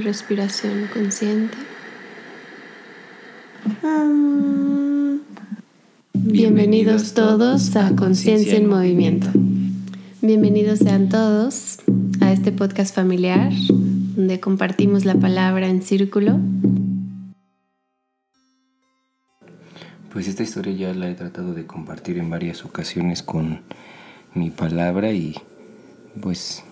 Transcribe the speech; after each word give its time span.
de 0.00 0.06
respiración 0.06 0.88
consciente. 0.92 1.56
Bienvenidos 6.14 7.12
todos 7.12 7.76
a 7.76 7.94
Conciencia 7.96 8.56
en 8.56 8.66
Movimiento. 8.66 9.28
Bienvenidos 10.22 10.78
sean 10.78 11.08
todos 11.08 11.78
a 12.20 12.32
este 12.32 12.52
podcast 12.52 12.94
familiar 12.94 13.50
donde 13.68 14.40
compartimos 14.40 15.04
la 15.04 15.16
palabra 15.16 15.68
en 15.68 15.82
círculo. 15.82 16.38
Pues 20.12 20.28
esta 20.28 20.42
historia 20.42 20.72
ya 20.72 20.94
la 20.94 21.10
he 21.10 21.14
tratado 21.14 21.52
de 21.52 21.66
compartir 21.66 22.18
en 22.18 22.30
varias 22.30 22.64
ocasiones 22.64 23.22
con 23.22 23.60
mi 24.34 24.50
palabra 24.50 25.12
y 25.12 25.34
pues 26.20 26.64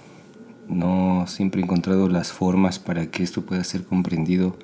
no 0.69 1.25
siempre 1.27 1.61
he 1.61 1.65
encontrado 1.65 2.09
las 2.09 2.33
formas 2.33 2.79
para 2.79 3.11
que 3.11 3.23
esto 3.23 3.43
pueda 3.43 3.65
ser 3.65 3.85
comprendido 3.85 4.57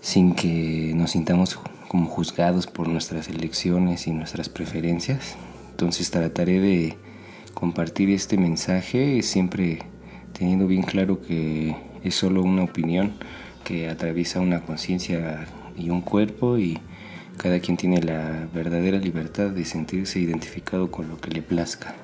sin 0.00 0.34
que 0.34 0.92
nos 0.94 1.12
sintamos 1.12 1.58
como 1.88 2.06
juzgados 2.06 2.66
por 2.66 2.88
nuestras 2.88 3.28
elecciones 3.28 4.06
y 4.06 4.12
nuestras 4.12 4.48
preferencias. 4.48 5.36
Entonces 5.70 6.10
trataré 6.10 6.60
de 6.60 6.96
compartir 7.54 8.10
este 8.10 8.36
mensaje 8.36 9.22
siempre 9.22 9.80
teniendo 10.32 10.66
bien 10.66 10.82
claro 10.82 11.20
que 11.20 11.76
es 12.02 12.14
solo 12.14 12.42
una 12.42 12.64
opinión 12.64 13.12
que 13.64 13.88
atraviesa 13.88 14.40
una 14.40 14.62
conciencia 14.62 15.46
y 15.76 15.90
un 15.90 16.00
cuerpo 16.00 16.58
y 16.58 16.78
cada 17.36 17.60
quien 17.60 17.76
tiene 17.76 18.02
la 18.02 18.48
verdadera 18.52 18.98
libertad 18.98 19.50
de 19.50 19.64
sentirse 19.64 20.18
identificado 20.18 20.90
con 20.90 21.08
lo 21.08 21.18
que 21.18 21.30
le 21.30 21.42
plazca. 21.42 21.94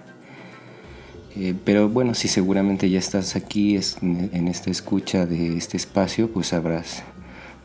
Eh, 1.37 1.55
pero 1.65 1.89
bueno, 1.89 2.15
si 2.15 2.29
seguramente 2.29 2.89
ya 2.91 2.99
estás 2.99 3.37
aquí 3.37 3.79
en 4.03 4.49
esta 4.49 4.71
escucha 4.71 5.27
de 5.27 5.57
este 5.57 5.77
espacio, 5.77 6.31
pues 6.31 6.49
sabrás 6.49 7.03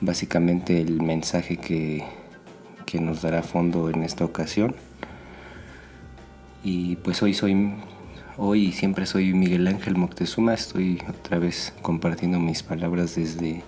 básicamente 0.02 0.82
el 0.82 1.02
mensaje 1.02 1.58
que, 1.58 2.04
que 2.86 3.00
nos 3.00 3.22
dará 3.22 3.42
fondo 3.42 3.90
en 3.90 4.04
esta 4.04 4.26
ocasión. 4.26 4.76
Y 6.64 6.98
pues 6.98 7.22
hoy 7.22 7.34
soy, 7.34 7.74
hoy 8.38 8.72
siempre 8.72 9.06
soy 9.06 9.34
Miguel 9.34 9.68
Ángel 9.68 9.96
Moctezuma, 9.96 10.54
estoy 10.54 11.02
otra 11.10 11.40
vez 11.40 11.74
compartiendo 11.82 12.40
mis 12.40 12.64
palabras 12.64 13.16
desde 13.16 13.64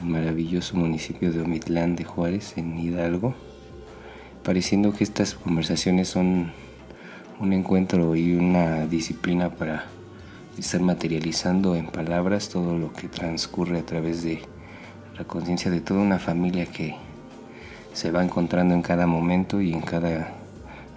el 0.00 0.06
maravilloso 0.06 0.76
municipio 0.76 1.32
de 1.32 1.42
Omitlán 1.42 1.94
de 1.96 2.04
Juárez, 2.04 2.54
en 2.56 2.78
Hidalgo, 2.78 3.34
pareciendo 4.42 4.92
que 4.92 5.04
estas 5.04 5.34
conversaciones 5.34 6.08
son 6.08 6.52
un 7.40 7.52
encuentro 7.52 8.14
y 8.16 8.34
una 8.34 8.86
disciplina 8.86 9.50
para 9.50 9.86
estar 10.58 10.80
materializando 10.80 11.74
en 11.74 11.86
palabras 11.86 12.48
todo 12.48 12.78
lo 12.78 12.92
que 12.92 13.08
transcurre 13.08 13.78
a 13.78 13.86
través 13.86 14.22
de 14.22 14.42
la 15.18 15.24
conciencia 15.24 15.70
de 15.70 15.80
toda 15.80 16.00
una 16.00 16.18
familia 16.18 16.66
que 16.66 16.96
se 17.92 18.10
va 18.10 18.24
encontrando 18.24 18.74
en 18.74 18.82
cada 18.82 19.06
momento 19.06 19.60
y 19.60 19.72
en 19.72 19.80
cada 19.80 20.34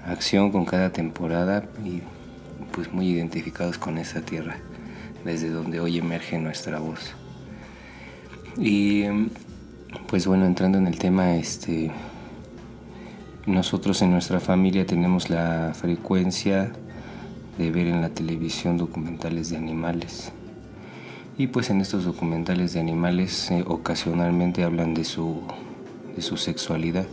acción, 0.06 0.52
con 0.52 0.66
cada 0.66 0.92
temporada 0.92 1.64
y 1.84 2.02
pues 2.72 2.92
muy 2.92 3.10
identificados 3.10 3.78
con 3.78 3.98
esa 3.98 4.22
tierra 4.22 4.58
desde 5.24 5.50
donde 5.50 5.80
hoy 5.80 5.98
emerge 5.98 6.40
nuestra 6.40 6.80
voz. 6.80 7.14
Y 8.58 9.04
pues 10.08 10.26
bueno, 10.26 10.46
entrando 10.46 10.78
en 10.78 10.88
el 10.88 10.98
tema, 10.98 11.36
este, 11.36 11.92
nosotros 13.48 14.02
en 14.02 14.12
nuestra 14.12 14.42
familia 14.42 14.86
tenemos 14.86 15.30
la 15.30 15.72
frecuencia 15.74 16.74
de 17.58 17.72
ver 17.72 17.88
en 17.88 18.02
la 18.02 18.10
televisión 18.10 18.78
documentales 18.78 19.50
de 19.50 19.56
animales. 19.56 20.34
Y 21.38 21.48
pues 21.48 21.70
en 21.70 21.80
estos 21.80 22.04
documentales 22.04 22.74
de 22.74 22.82
animales 22.82 23.50
eh, 23.50 23.64
ocasionalmente 23.66 24.66
hablan 24.66 24.94
de 24.94 25.06
su, 25.06 25.44
de 26.14 26.22
su 26.22 26.36
sexualidad. 26.36 27.06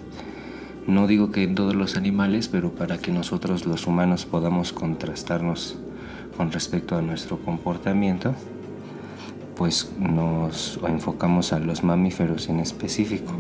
No 0.89 1.07
digo 1.07 1.31
que 1.31 1.45
en 1.45 1.55
todos 1.55 1.77
los 1.77 1.97
animales, 1.97 2.49
pero 2.49 2.75
para 2.75 2.99
que 2.99 3.13
nosotros 3.13 3.65
los 3.65 3.87
humanos 3.87 4.27
podamos 4.27 4.73
contrastarnos 4.73 5.79
con 6.37 6.51
respecto 6.51 6.97
a 6.97 7.03
nuestro 7.03 7.39
comportamiento, 7.39 8.35
pues 9.55 9.93
nos 10.01 10.81
enfocamos 10.87 11.53
a 11.53 11.61
los 11.61 11.85
mamíferos 11.85 12.49
en 12.49 12.59
específico. 12.59 13.33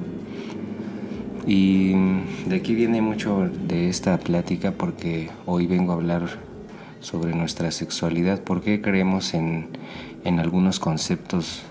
Y 1.46 1.92
de 2.46 2.56
aquí 2.56 2.74
viene 2.74 3.02
mucho 3.02 3.50
de 3.68 3.88
esta 3.90 4.18
plática 4.18 4.72
porque 4.72 5.30
hoy 5.44 5.66
vengo 5.66 5.92
a 5.92 5.96
hablar 5.96 6.22
sobre 7.00 7.34
nuestra 7.34 7.70
sexualidad, 7.70 8.40
por 8.40 8.62
qué 8.62 8.80
creemos 8.80 9.34
en, 9.34 9.68
en 10.24 10.40
algunos 10.40 10.80
conceptos 10.80 11.62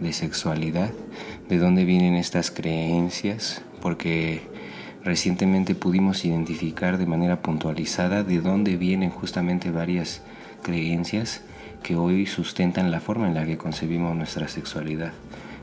de 0.00 0.12
sexualidad, 0.12 0.90
de 1.48 1.56
dónde 1.58 1.86
vienen 1.86 2.16
estas 2.16 2.50
creencias, 2.50 3.62
porque 3.80 4.42
recientemente 5.04 5.74
pudimos 5.74 6.24
identificar 6.26 6.98
de 6.98 7.06
manera 7.06 7.40
puntualizada 7.40 8.22
de 8.24 8.40
dónde 8.40 8.76
vienen 8.76 9.08
justamente 9.08 9.70
varias 9.70 10.22
creencias 10.62 11.42
que 11.82 11.96
hoy 11.96 12.26
sustentan 12.26 12.90
la 12.90 13.00
forma 13.00 13.28
en 13.28 13.34
la 13.34 13.46
que 13.46 13.56
concebimos 13.56 14.14
nuestra 14.14 14.48
sexualidad 14.48 15.12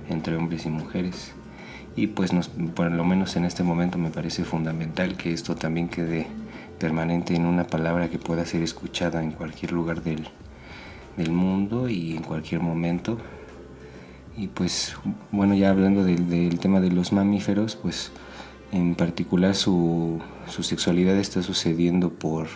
entre 0.10 0.36
hombres 0.36 0.66
y 0.66 0.70
mujeres. 0.70 1.34
Y 1.96 2.08
pues 2.08 2.32
por 2.76 2.92
lo 2.92 3.04
menos 3.04 3.36
en 3.36 3.46
este 3.46 3.64
momento 3.64 3.98
me 3.98 4.10
parece 4.10 4.44
fundamental 4.46 5.18
que 5.18 5.34
esto 5.34 5.56
también 5.56 5.90
quede 5.90 6.28
permanente 6.80 7.36
en 7.36 7.46
una 7.46 7.68
palabra 7.68 8.10
que 8.10 8.18
pueda 8.18 8.46
ser 8.46 8.64
escuchada 8.64 9.24
en 9.24 9.32
cualquier 9.32 9.72
lugar 9.72 10.02
del, 10.02 10.28
del 11.18 11.32
mundo 11.32 11.90
y 11.90 12.16
en 12.16 12.24
cualquier 12.24 12.62
momento. 12.62 13.18
Y 14.38 14.48
pues 14.48 14.96
bueno, 15.32 15.54
ya 15.54 15.70
hablando 15.70 16.04
del, 16.04 16.30
del 16.30 16.60
tema 16.60 16.80
de 16.80 16.92
los 16.92 17.12
mamíferos, 17.12 17.76
pues 17.76 18.12
en 18.72 18.96
particular 18.96 19.54
su, 19.54 20.22
su 20.48 20.64
sexualidad 20.64 21.18
está 21.18 21.44
sucediendo 21.44 22.10
por 22.10 22.48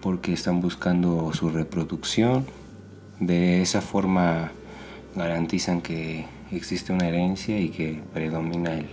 porque 0.00 0.32
están 0.32 0.60
buscando 0.60 1.32
su 1.32 1.50
reproducción. 1.50 2.44
De 3.20 3.60
esa 3.62 3.80
forma 3.82 4.50
garantizan 5.14 5.82
que 5.82 6.26
existe 6.52 6.92
una 6.92 7.08
herencia 7.08 7.58
y 7.58 7.70
que 7.70 8.02
predomina 8.12 8.74
el, 8.74 8.86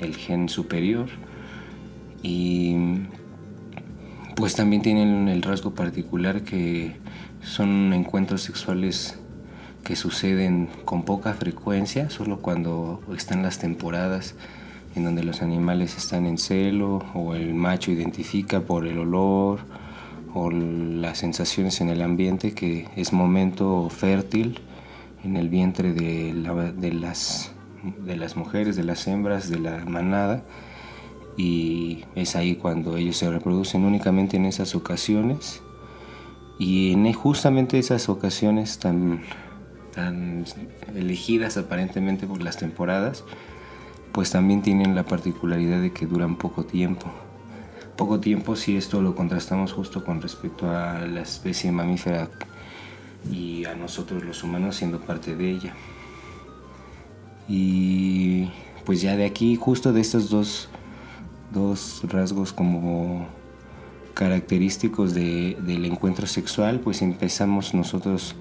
el 0.00 0.16
gen 0.16 0.48
superior. 0.48 1.08
Y 2.22 2.74
pues 4.36 4.54
también 4.54 4.82
tienen 4.82 5.28
el 5.28 5.42
rasgo 5.42 5.74
particular 5.74 6.42
que 6.42 6.96
son 7.42 7.92
encuentros 7.92 8.42
sexuales 8.42 9.18
que 9.84 9.96
suceden 9.96 10.68
con 10.84 11.04
poca 11.04 11.34
frecuencia, 11.34 12.10
solo 12.10 12.40
cuando 12.40 13.00
están 13.16 13.42
las 13.42 13.58
temporadas 13.58 14.34
en 14.94 15.04
donde 15.04 15.22
los 15.22 15.42
animales 15.42 15.96
están 15.96 16.26
en 16.26 16.38
celo 16.38 17.04
o 17.14 17.34
el 17.34 17.54
macho 17.54 17.90
identifica 17.90 18.60
por 18.60 18.86
el 18.86 18.98
olor 18.98 19.60
o 20.34 20.50
las 20.50 21.18
sensaciones 21.18 21.80
en 21.80 21.88
el 21.88 22.02
ambiente 22.02 22.52
que 22.52 22.88
es 22.96 23.12
momento 23.12 23.88
fértil 23.90 24.60
en 25.24 25.36
el 25.36 25.48
vientre 25.48 25.92
de, 25.92 26.32
de, 26.76 26.92
las, 26.92 27.52
de 28.04 28.16
las 28.16 28.36
mujeres, 28.36 28.76
de 28.76 28.84
las 28.84 29.06
hembras, 29.06 29.50
de 29.50 29.58
la 29.58 29.84
manada. 29.84 30.44
Y 31.36 32.04
es 32.14 32.34
ahí 32.36 32.56
cuando 32.56 32.96
ellos 32.96 33.16
se 33.16 33.30
reproducen 33.30 33.84
únicamente 33.84 34.36
en 34.36 34.44
esas 34.44 34.74
ocasiones. 34.74 35.62
Y 36.58 36.92
en 36.92 37.12
justamente 37.12 37.78
esas 37.78 38.08
ocasiones 38.08 38.78
tan, 38.78 39.22
tan 39.94 40.44
elegidas 40.94 41.56
aparentemente 41.56 42.26
por 42.26 42.42
las 42.42 42.56
temporadas 42.56 43.24
pues 44.12 44.30
también 44.30 44.62
tienen 44.62 44.94
la 44.94 45.04
particularidad 45.04 45.80
de 45.80 45.92
que 45.92 46.06
duran 46.06 46.36
poco 46.36 46.64
tiempo. 46.64 47.06
Poco 47.96 48.20
tiempo 48.20 48.56
si 48.56 48.76
esto 48.76 49.02
lo 49.02 49.14
contrastamos 49.14 49.72
justo 49.72 50.04
con 50.04 50.22
respecto 50.22 50.70
a 50.70 51.06
la 51.06 51.20
especie 51.20 51.70
mamífera 51.72 52.28
y 53.30 53.64
a 53.64 53.74
nosotros 53.74 54.24
los 54.24 54.42
humanos 54.42 54.76
siendo 54.76 55.00
parte 55.00 55.36
de 55.36 55.50
ella. 55.50 55.74
Y 57.48 58.50
pues 58.84 59.00
ya 59.00 59.16
de 59.16 59.24
aquí, 59.24 59.56
justo 59.56 59.92
de 59.92 60.00
estos 60.00 60.30
dos, 60.30 60.68
dos 61.52 62.02
rasgos 62.04 62.52
como 62.52 63.26
característicos 64.14 65.14
de, 65.14 65.56
del 65.60 65.84
encuentro 65.84 66.26
sexual, 66.26 66.80
pues 66.80 67.02
empezamos 67.02 67.72
nosotros 67.72 68.34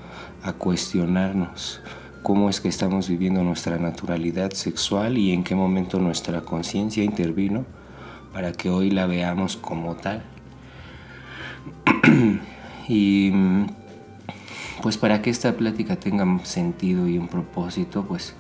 a 0.44 0.54
cuestionarnos 0.54 1.82
cómo 2.24 2.50
es 2.50 2.60
que 2.60 2.68
estamos 2.68 3.08
viviendo 3.08 3.44
nuestra 3.44 3.78
naturalidad 3.78 4.52
sexual 4.52 5.18
y 5.18 5.32
en 5.32 5.44
qué 5.44 5.56
momento 5.56 6.00
nuestra 6.00 6.42
conciencia 6.42 7.04
intervino 7.04 7.66
para 8.34 8.52
que 8.52 8.70
hoy 8.70 8.90
la 8.90 9.06
veamos 9.06 9.56
como 9.56 9.96
tal. 9.96 10.24
y 12.90 13.32
pues 14.82 14.98
para 14.98 15.22
que 15.22 15.30
esta 15.30 15.54
plática 15.54 15.96
tenga 15.96 16.26
sentido 16.46 17.08
y 17.08 17.18
un 17.18 17.28
propósito, 17.28 18.06
pues 18.08 18.36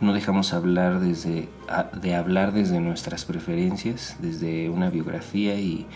no 0.00 0.12
dejamos 0.12 0.52
hablar 0.52 1.00
desde, 1.00 1.48
de 2.00 2.14
hablar 2.14 2.52
desde 2.52 2.80
nuestras 2.80 3.24
preferencias, 3.24 4.16
desde 4.20 4.68
una 4.68 4.90
biografía 4.90 5.58
y, 5.58 5.86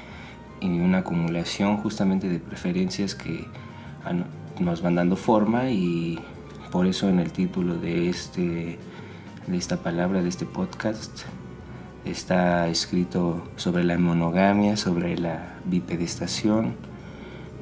una 0.63 0.99
acumulación 0.99 1.79
justamente 1.79 2.29
de 2.29 2.39
preferencias 2.39 3.15
que 3.15 3.47
nos 4.59 4.83
van 4.83 4.97
dando 4.97 5.17
forma 5.17 5.71
y 5.71 6.19
por 6.71 6.87
eso 6.87 7.09
en 7.09 7.19
el 7.19 7.33
título 7.33 7.79
de, 7.79 8.11
este, 8.11 8.79
de 9.47 9.57
esta 9.57 9.79
palabra, 9.79 10.23
de 10.23 10.29
este 10.29 10.45
podcast, 10.45 11.23
está 12.05 12.69
escrito 12.69 13.43
sobre 13.57 13.85
la 13.85 13.97
monogamia, 13.97 14.77
sobre 14.77 15.17
la 15.17 15.55
bipedestación 15.65 16.75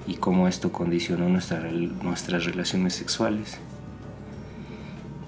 y 0.08 0.14
cómo 0.14 0.48
esto 0.48 0.72
condicionó 0.72 1.28
nuestra, 1.28 1.70
nuestras 2.02 2.46
relaciones 2.46 2.94
sexuales. 2.94 3.58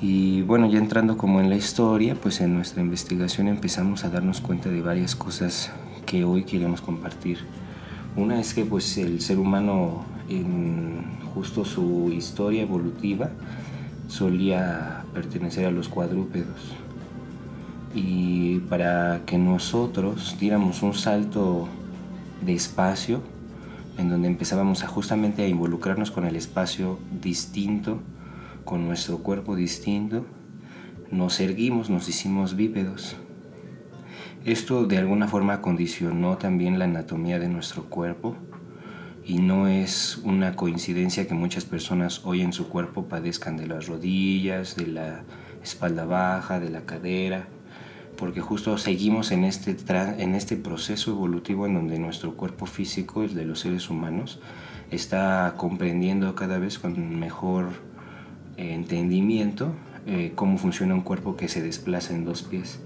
Y 0.01 0.41
bueno, 0.41 0.67
ya 0.71 0.79
entrando 0.79 1.19
como 1.19 1.41
en 1.41 1.51
la 1.51 1.57
historia, 1.57 2.15
pues 2.15 2.41
en 2.41 2.55
nuestra 2.55 2.81
investigación 2.81 3.49
empezamos 3.49 4.05
a 4.05 4.09
darnos 4.09 4.41
cuenta 4.41 4.71
de 4.71 4.81
varias 4.81 5.15
cosas 5.15 5.71
que 6.07 6.25
hoy 6.25 6.45
queremos 6.45 6.81
compartir. 6.81 7.41
Una 8.17 8.41
es 8.41 8.55
que 8.55 8.65
pues 8.65 8.97
el 8.97 9.21
ser 9.21 9.39
humano 9.39 10.07
en 10.31 11.05
justo 11.35 11.67
su 11.67 12.11
historia 12.11 12.63
evolutiva 12.63 13.29
solía 14.09 15.05
pertenecer 15.13 15.67
a 15.67 15.71
los 15.71 15.91
cuadrúpedos. 15.91 16.73
Y 17.95 18.61
para 18.61 19.27
que 19.27 19.37
nosotros 19.37 20.39
diéramos 20.41 20.83
un 20.83 20.95
salto 20.95 21.69
de 22.41 22.55
espacio, 22.55 23.21
en 23.99 24.09
donde 24.09 24.29
empezábamos 24.29 24.83
a 24.85 24.89
justamente 24.89 25.43
a 25.43 25.49
involucrarnos 25.49 26.11
con 26.11 26.25
el 26.25 26.37
espacio 26.37 26.99
distinto, 27.21 28.01
con 28.65 28.87
nuestro 28.87 29.19
cuerpo 29.19 29.57
distinto, 29.57 30.25
nos 31.11 31.41
erguimos, 31.41 31.91
nos 31.91 32.09
hicimos 32.09 32.57
bípedos. 32.57 33.17
Esto 34.45 34.87
de 34.87 34.99
alguna 34.99 35.29
forma 35.29 35.61
condicionó 35.61 36.39
también 36.39 36.79
la 36.79 36.87
anatomía 36.87 37.39
de 37.39 37.49
nuestro 37.49 37.85
cuerpo 37.85 38.37
y 39.25 39.39
no 39.39 39.69
es 39.69 40.19
una 40.25 40.57
coincidencia 40.57 41.29
que 41.29 41.35
muchas 41.35 41.65
personas 41.65 42.23
hoy 42.25 42.41
en 42.41 42.53
su 42.53 42.69
cuerpo 42.69 43.05
padezcan 43.05 43.57
de 43.57 43.67
las 43.67 43.87
rodillas, 43.87 44.77
de 44.77 44.87
la 44.87 45.25
espalda 45.63 46.05
baja, 46.05 46.59
de 46.59 46.71
la 46.71 46.83
cadera, 46.83 47.49
porque 48.21 48.43
justo 48.43 48.77
seguimos 48.77 49.33
en 49.33 49.45
este, 49.45 49.75
en 50.19 50.35
este 50.35 50.57
proceso 50.57 51.11
evolutivo 51.11 51.67
en 51.67 51.73
donde 51.73 51.99
nuestro 51.99 52.35
cuerpo 52.37 52.67
físico, 52.67 53.23
el 53.23 53.35
de 53.35 53.47
los 53.47 53.61
seres 53.61 53.89
humanos, 53.89 54.41
está 54.91 55.55
comprendiendo 55.57 56.35
cada 56.35 56.59
vez 56.59 56.79
con 56.79 57.19
mejor 57.19 57.69
entendimiento 58.59 59.73
eh, 60.07 60.33
cómo 60.35 60.59
funciona 60.59 60.95
un 60.95 61.01
cuerpo 61.01 61.35
que 61.37 61.49
se 61.49 61.63
desplaza 61.63 62.15
en 62.15 62.27
dos 62.27 62.43
pies 62.43 62.81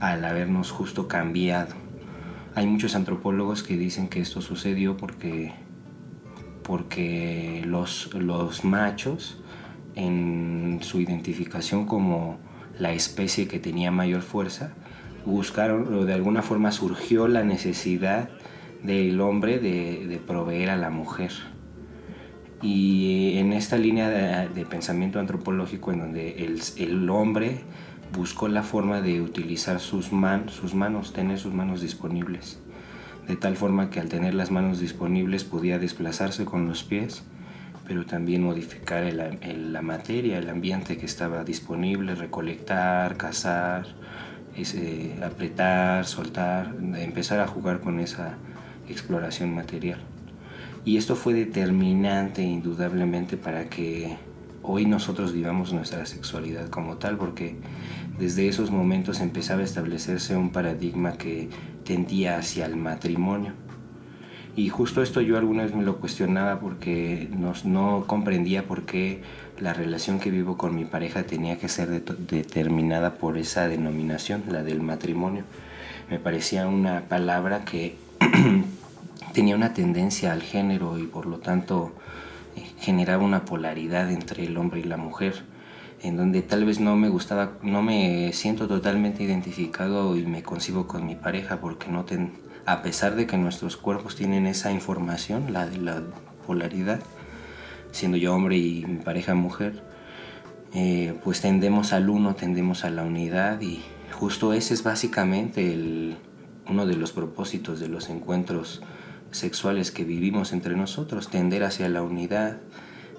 al 0.00 0.24
habernos 0.24 0.70
justo 0.70 1.06
cambiado. 1.06 1.74
Hay 2.54 2.66
muchos 2.66 2.94
antropólogos 2.94 3.62
que 3.62 3.76
dicen 3.76 4.08
que 4.08 4.20
esto 4.20 4.40
sucedió 4.40 4.96
porque, 4.96 5.52
porque 6.62 7.62
los, 7.66 8.12
los 8.14 8.64
machos 8.64 9.38
en 9.96 10.78
su 10.80 10.98
identificación 11.00 11.84
como 11.84 12.38
la 12.78 12.92
especie 12.92 13.48
que 13.48 13.58
tenía 13.58 13.90
mayor 13.90 14.22
fuerza, 14.22 14.74
buscaron 15.24 15.94
o 15.94 16.04
de 16.04 16.14
alguna 16.14 16.42
forma 16.42 16.72
surgió 16.72 17.28
la 17.28 17.44
necesidad 17.44 18.28
del 18.82 19.20
hombre 19.20 19.58
de, 19.58 20.20
proveer 20.26 20.70
a 20.70 20.76
la 20.76 20.90
mujer. 20.90 21.32
Y 22.60 23.38
en 23.38 23.52
esta 23.52 23.76
línea 23.76 24.08
de, 24.08 24.64
pensamiento 24.66 25.18
antropológico 25.18 25.92
en 25.92 25.98
donde 26.00 26.44
el, 26.44 26.60
el, 26.76 27.10
hombre 27.10 27.60
buscó 28.12 28.48
la 28.48 28.62
forma 28.62 29.00
de 29.00 29.20
utilizar 29.20 29.80
sus, 29.80 30.12
man, 30.12 30.48
sus 30.48 30.74
manos, 30.74 31.12
tener 31.12 31.38
sus 31.38 31.52
manos 31.52 31.80
disponibles, 31.80 32.60
de 33.26 33.36
tal 33.36 33.56
forma 33.56 33.90
que 33.90 34.00
al 34.00 34.08
tener 34.08 34.34
las 34.34 34.50
manos 34.50 34.80
disponibles 34.80 35.44
podía 35.44 35.78
desplazarse 35.78 36.44
con 36.44 36.68
los 36.68 36.84
pies, 36.84 37.24
pero 37.86 38.06
también 38.06 38.42
modificar 38.42 39.04
la 39.12 39.82
materia, 39.82 40.38
el 40.38 40.48
ambiente 40.48 40.96
que 40.96 41.06
estaba 41.06 41.44
disponible, 41.44 42.14
recolectar, 42.14 43.16
cazar, 43.16 43.86
apretar, 45.22 46.06
soltar, 46.06 46.74
empezar 46.96 47.40
a 47.40 47.46
jugar 47.46 47.80
con 47.80 48.00
esa 48.00 48.36
exploración 48.88 49.54
material. 49.54 50.00
Y 50.84 50.96
esto 50.96 51.14
fue 51.16 51.32
determinante 51.32 52.42
indudablemente 52.42 53.36
para 53.36 53.68
que 53.68 54.16
hoy 54.62 54.84
nosotros 54.86 55.32
vivamos 55.32 55.72
nuestra 55.72 56.06
sexualidad 56.06 56.68
como 56.68 56.96
tal, 56.96 57.16
porque 57.16 57.56
desde 58.18 58.48
esos 58.48 58.70
momentos 58.70 59.20
empezaba 59.20 59.60
a 59.60 59.64
establecerse 59.64 60.36
un 60.36 60.50
paradigma 60.50 61.12
que 61.12 61.48
tendía 61.84 62.36
hacia 62.36 62.66
el 62.66 62.76
matrimonio. 62.76 63.52
Y 64.54 64.68
justo 64.68 65.02
esto 65.02 65.22
yo 65.22 65.38
alguna 65.38 65.62
vez 65.62 65.74
me 65.74 65.82
lo 65.82 65.96
cuestionaba 65.96 66.60
porque 66.60 67.28
no, 67.64 68.04
comprendía 68.06 68.64
por 68.64 68.82
qué 68.82 69.22
la 69.58 69.72
relación 69.72 70.20
que 70.20 70.30
vivo 70.30 70.58
con 70.58 70.74
mi 70.74 70.84
pareja 70.84 71.22
tenía 71.22 71.58
que 71.58 71.68
ser 71.68 72.04
determinada 72.04 73.14
por 73.14 73.38
esa 73.38 73.66
denominación, 73.68 74.42
la 74.48 74.62
del 74.62 74.82
matrimonio. 74.82 75.44
Me 76.10 76.18
parecía 76.18 76.68
una 76.68 77.02
palabra 77.08 77.64
que 77.64 77.96
tenía 79.32 79.56
una 79.56 79.72
tendencia 79.72 80.32
al 80.32 80.42
género 80.42 80.98
y 80.98 81.04
por 81.04 81.24
lo 81.24 81.38
tanto 81.38 81.92
eh, 82.56 82.66
generaba 82.78 83.24
una 83.24 83.46
polaridad 83.46 84.10
entre 84.10 84.44
el 84.44 84.58
hombre 84.58 84.80
y 84.80 84.84
la 84.84 84.98
mujer 84.98 85.44
en 86.02 86.16
donde 86.16 86.42
tal 86.42 86.64
vez 86.64 86.80
no 86.80 86.96
me 86.96 87.08
gustaba, 87.08 87.52
no 87.62 87.80
me 87.80 88.32
siento 88.32 88.66
totalmente 88.66 89.22
identificado 89.22 90.16
y 90.16 90.26
me 90.26 90.42
concibo 90.42 90.86
con 90.86 91.06
mi 91.06 91.14
pareja 91.14 91.60
porque 91.60 91.88
no 91.88 92.04
ten, 92.04 92.32
a 92.66 92.82
pesar 92.82 93.16
de 93.16 93.26
que 93.26 93.36
nuestros 93.36 93.76
cuerpos 93.76 94.16
tienen 94.16 94.46
esa 94.46 94.72
información, 94.72 95.52
la 95.52 95.66
de 95.66 95.78
la 95.78 96.02
polaridad, 96.46 97.00
siendo 97.90 98.16
yo 98.16 98.34
hombre 98.34 98.56
y 98.56 98.84
mi 98.86 98.98
pareja 98.98 99.34
mujer, 99.34 99.82
eh, 100.74 101.14
pues 101.22 101.40
tendemos 101.40 101.92
al 101.92 102.08
uno, 102.08 102.34
tendemos 102.34 102.84
a 102.84 102.90
la 102.90 103.02
unidad 103.02 103.60
y 103.60 103.82
justo 104.10 104.52
ese 104.52 104.74
es 104.74 104.82
básicamente 104.82 106.16
uno 106.68 106.86
de 106.86 106.96
los 106.96 107.12
propósitos 107.12 107.80
de 107.80 107.88
los 107.88 108.08
encuentros 108.08 108.82
sexuales 109.32 109.90
que 109.90 110.04
vivimos 110.04 110.52
entre 110.52 110.76
nosotros, 110.76 111.28
tender 111.28 111.64
hacia 111.64 111.88
la 111.88 112.02
unidad, 112.02 112.58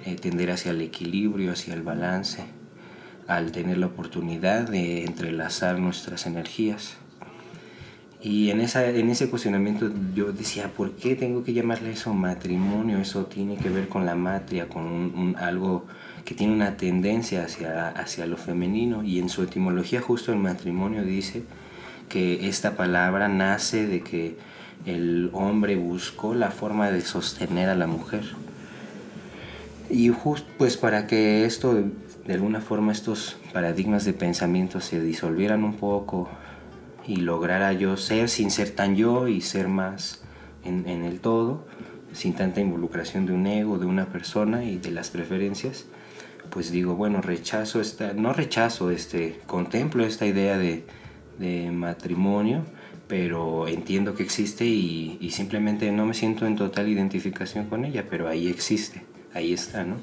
eh, 0.06 0.16
tender 0.16 0.52
hacia 0.52 0.72
el 0.72 0.82
equilibrio, 0.82 1.52
hacia 1.52 1.74
el 1.74 1.84
balance, 1.84 2.44
al 3.28 3.52
tener 3.52 3.78
la 3.78 3.88
oportunidad 3.88 4.68
de 4.70 5.06
entrelazar 5.06 5.80
nuestras 5.80 6.26
energías. 6.26 6.98
Y 8.24 8.52
en, 8.52 8.62
esa, 8.62 8.88
en 8.88 9.10
ese 9.10 9.30
cuestionamiento 9.30 9.92
yo 10.16 10.32
decía, 10.32 10.70
¿por 10.70 10.92
qué 10.92 11.14
tengo 11.16 11.44
que 11.44 11.52
llamarle 11.52 11.92
eso 11.92 12.14
matrimonio? 12.14 13.00
Eso 13.00 13.26
tiene 13.26 13.58
que 13.58 13.68
ver 13.70 13.90
con 13.90 14.06
la 14.06 14.16
matria, 14.16 14.70
con 14.70 15.36
algo 15.38 15.86
que 16.24 16.34
tiene 16.34 16.54
una 16.54 16.78
tendencia 16.78 17.44
hacia, 17.44 17.90
hacia 17.90 18.26
lo 18.26 18.38
femenino. 18.38 19.04
Y 19.04 19.20
en 19.20 19.28
su 19.28 19.44
etimología 19.44 20.00
justo 20.00 20.32
el 20.32 20.40
matrimonio 20.40 21.04
dice 21.04 21.44
que 22.08 22.48
esta 22.48 22.78
palabra 22.78 23.28
nace 23.28 23.88
de 23.88 24.00
que 24.00 24.38
el 24.86 25.30
hombre 25.34 25.76
buscó 25.76 26.34
la 26.34 26.50
forma 26.50 26.92
de 26.92 27.02
sostener 27.02 27.68
a 27.68 27.76
la 27.76 27.88
mujer. 27.88 28.24
Y 29.90 30.08
justo 30.08 30.48
pues 30.58 30.78
para 30.78 31.08
que 31.08 31.44
esto, 31.44 31.74
de 31.74 32.34
alguna 32.34 32.62
forma, 32.62 32.94
estos 32.94 33.36
paradigmas 33.52 34.06
de 34.06 34.14
pensamiento 34.14 34.80
se 34.80 35.02
disolvieran 35.02 35.66
un 35.66 35.74
poco 35.74 36.30
y 37.08 37.18
lograra 37.18 37.74
yo 37.74 37.98
ser 37.98 38.30
sin 38.30 38.52
ser 38.52 38.72
tan 38.72 38.96
yo 38.96 39.28
y 39.28 39.42
ser 39.42 39.68
más 39.68 40.24
en, 40.64 40.88
el 40.88 41.20
todo, 41.20 41.66
sin 42.14 42.34
tanta 42.34 42.62
involucración 42.62 43.26
de 43.26 43.34
un 43.34 43.48
ego, 43.48 43.78
de 43.78 43.86
una 43.86 44.06
persona 44.06 44.64
y 44.64 44.78
de 44.78 44.92
las 44.92 45.10
preferencias, 45.10 45.86
pues 46.50 46.72
digo, 46.72 46.96
bueno, 46.96 47.22
rechazo 47.22 47.82
esta, 47.82 48.14
no 48.14 48.34
rechazo, 48.34 48.92
este, 48.92 49.42
contemplo 49.46 50.06
esta 50.06 50.26
idea 50.26 50.58
de, 50.58 50.86
de 51.40 51.72
matrimonio, 51.72 52.64
pero 53.08 53.68
entiendo 53.68 54.16
que 54.16 54.24
existe 54.24 54.66
y, 54.66 55.30
simplemente 55.32 55.92
no 55.92 56.06
me 56.06 56.14
siento 56.14 56.46
en 56.46 56.56
total 56.56 56.88
identificación 56.88 57.66
con 57.66 57.86
ella, 57.86 58.06
pero 58.10 58.28
ahí 58.28 58.48
existe, 58.48 59.04
ahí 59.34 59.54
está, 59.54 59.84
¿no? 59.84 59.98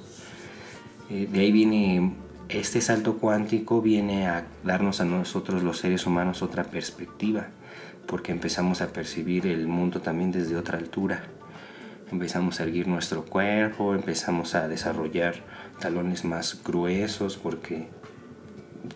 Eh, 1.09 1.29
de 1.31 1.41
ahí 1.41 1.53
viene, 1.53 2.13
este 2.53 2.81
salto 2.81 3.19
cuántico 3.19 3.81
viene 3.81 4.27
a 4.27 4.45
darnos 4.65 5.01
a 5.01 5.05
nosotros 5.05 5.63
los 5.63 5.79
seres 5.79 6.07
humanos 6.07 6.43
otra 6.43 6.65
perspectiva, 6.65 7.49
porque 8.07 8.33
empezamos 8.33 8.81
a 8.81 8.89
percibir 8.89 9.47
el 9.47 9.69
mundo 9.69 10.01
también 10.01 10.33
desde 10.33 10.57
otra 10.57 10.79
altura. 10.79 11.23
Empezamos 12.11 12.59
a 12.59 12.65
erguir 12.65 12.89
nuestro 12.89 13.25
cuerpo, 13.25 13.95
empezamos 13.95 14.57
a 14.57 14.67
desarrollar 14.67 15.37
talones 15.79 16.25
más 16.25 16.61
gruesos, 16.65 17.37
porque 17.37 17.87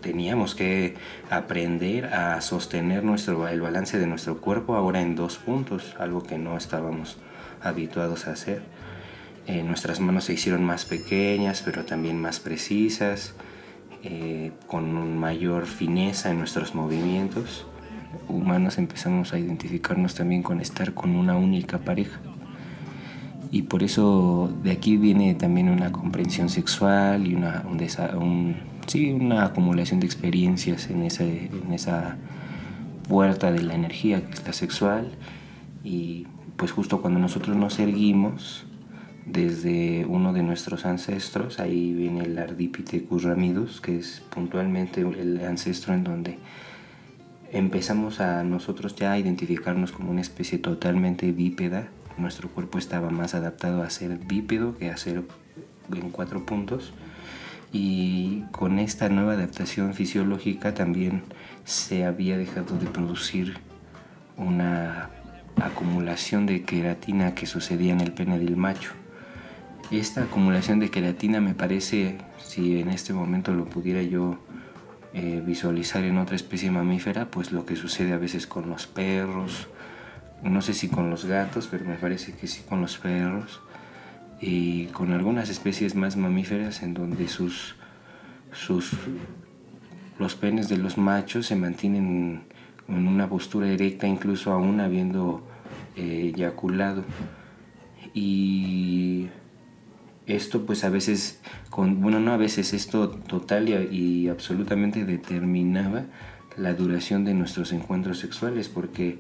teníamos 0.01 0.57
que 0.57 0.97
aprender 1.31 2.07
a 2.07 2.41
sostener 2.41 3.05
nuestro, 3.05 3.47
el 3.47 3.61
balance 3.61 4.01
de 4.01 4.09
nuestro 4.09 4.41
cuerpo 4.41 4.75
ahora 4.75 5.01
en 5.01 5.15
dos 5.15 5.39
puntos, 5.39 5.95
algo 6.01 6.25
que 6.25 6.39
no 6.39 6.57
estábamos 6.57 7.19
habituados 7.63 8.27
a 8.27 8.33
hacer. 8.33 8.63
Eh, 9.47 9.63
nuestras 9.63 10.01
manos 10.01 10.25
se 10.25 10.35
hicieron 10.35 10.65
más 10.65 10.87
pequeñas, 10.87 11.63
pero 11.65 11.85
también 11.85 12.21
más 12.21 12.41
precisas, 12.41 13.35
eh, 14.03 14.53
con 14.67 15.19
mayor 15.19 15.67
fineza 15.67 16.31
en 16.31 16.39
nuestros 16.39 16.75
movimientos. 16.75 17.67
Humanos 18.29 18.79
empezamos 18.79 19.33
a 19.35 19.39
identificarnos 19.39 20.15
también 20.15 20.43
con 20.43 20.61
estar 20.61 20.95
con 20.95 21.17
una 21.17 21.37
única 21.37 21.79
pareja. 21.79 22.21
y 23.51 23.63
por 23.63 23.85
eso 23.85 24.53
de 24.65 24.73
aquí 24.73 24.97
viene 24.97 25.35
también 25.35 25.69
una 25.69 25.93
comprensión 25.93 26.49
sexual 26.49 27.27
y 27.29 27.35
una, 27.35 27.63
sí, 28.87 29.13
una 29.13 29.45
acumulación 29.45 30.01
de 30.01 30.07
experiencias 30.07 30.91
en, 30.91 31.03
ese, 31.03 31.51
en 31.53 31.73
esa 31.73 32.17
puerta 33.09 33.53
de 33.53 33.63
la 33.63 33.75
energía 33.75 34.25
que 34.25 34.33
es 34.33 34.45
la 34.45 34.53
sexual 34.53 35.13
y 35.85 36.27
pues 36.57 36.73
justo 36.73 37.01
cuando 37.01 37.21
nosotros 37.21 37.57
nos 37.57 37.79
erguimos 37.79 38.67
desde 39.27 40.05
uno 40.07 40.33
de 40.33 40.43
nuestros 40.43 40.85
ancestros, 40.85 41.59
ahí 41.59 41.93
viene 41.95 42.25
el 42.25 42.39
Ardipithecus 42.39 43.23
ramidus, 43.23 43.81
que 43.81 43.99
es 43.99 44.23
puntualmente 44.31 45.01
el 45.01 45.41
ancestro 45.45 45.95
en 45.95 46.05
donde 46.05 46.39
empezamos 47.51 48.21
a 48.21 48.43
nosotros 48.43 48.97
ya 48.97 49.13
a 49.13 49.19
identificarnos 49.19 49.93
como 49.93 50.11
una 50.11 50.21
especie 50.21 50.59
totalmente 50.59 51.33
bípeda. 51.33 51.89
Nuestro 52.19 52.49
cuerpo 52.49 52.79
estaba 52.79 53.11
más 53.11 53.35
adaptado 53.35 53.83
a 53.83 53.91
ser 53.91 54.19
bípedo 54.19 54.77
que 54.77 54.91
a 54.91 54.97
ser 54.97 55.23
en 55.93 56.11
cuatro 56.11 56.45
puntos. 56.45 56.93
Y 57.73 58.43
con 58.53 58.79
esta 58.79 59.09
nueva 59.09 59.33
adaptación 59.33 59.95
fisiológica 59.95 60.75
también 60.75 61.23
se 61.65 62.05
había 62.05 62.37
dejado 62.37 62.79
de 62.79 62.87
producir 62.87 63.57
una 64.37 65.11
acumulación 65.61 66.47
de 66.47 66.63
queratina 66.63 67.35
que 67.35 67.47
sucedía 67.47 67.93
en 67.93 68.01
el 68.01 68.13
pene 68.13 68.39
del 68.39 68.57
macho. 68.57 68.93
Esta 69.91 70.23
acumulación 70.25 70.81
de 70.81 70.91
queratina 70.91 71.41
me 71.41 71.55
parece, 71.55 72.19
si 72.39 72.81
en 72.81 72.89
este 72.89 73.13
momento 73.13 73.53
lo 73.55 73.67
pudiera 73.67 74.03
yo 74.03 74.39
eh, 75.13 75.43
visualizar 75.45 76.05
en 76.05 76.19
otra 76.19 76.37
especie 76.37 76.71
mamífera, 76.71 77.31
pues 77.31 77.53
lo 77.53 77.67
que 77.67 77.77
sucede 77.77 78.13
a 78.13 78.19
veces 78.19 78.47
con 78.47 78.69
los 78.69 78.87
perros, 78.87 79.69
no 80.43 80.63
sé 80.63 80.75
si 80.75 80.89
con 80.89 81.11
los 81.11 81.27
gatos, 81.27 81.69
pero 81.71 81.85
me 81.85 81.95
parece 81.95 82.33
que 82.33 82.47
sí 82.47 82.63
con 82.69 82.81
los 82.81 82.99
perros, 82.99 83.61
y 84.41 84.87
con 84.87 85.13
algunas 85.13 85.49
especies 85.49 85.95
más 85.95 86.17
mamíferas 86.17 86.83
en 86.83 86.95
donde 86.95 87.29
sus, 87.29 87.77
sus 88.53 88.93
los 90.19 90.35
penes 90.35 90.69
de 90.69 90.79
los 90.79 90.99
machos 90.99 91.47
se 91.47 91.57
mantienen 91.57 92.43
en 92.89 93.09
una 93.09 93.29
postura 93.29 93.69
erecta, 93.69 94.07
incluso 94.07 94.53
aún 94.53 94.81
habiendo 94.81 95.47
eh, 95.97 96.33
eyaculado. 96.35 97.05
Y 98.13 99.29
esto 100.27 100.65
pues 100.65 100.85
a 100.85 100.91
veces, 100.91 101.41
con, 101.71 102.01
bueno, 102.01 102.21
no 102.21 102.33
a 102.33 102.37
veces, 102.37 102.73
esto 102.73 103.11
total 103.11 103.69
y, 103.69 104.29
absolutamente 104.29 105.05
determinaba 105.05 106.05
la 106.57 106.75
duración 106.75 107.25
de 107.25 107.35
nuestros 107.35 107.73
encuentros 107.73 108.19
sexuales 108.19 108.69
porque 108.69 109.19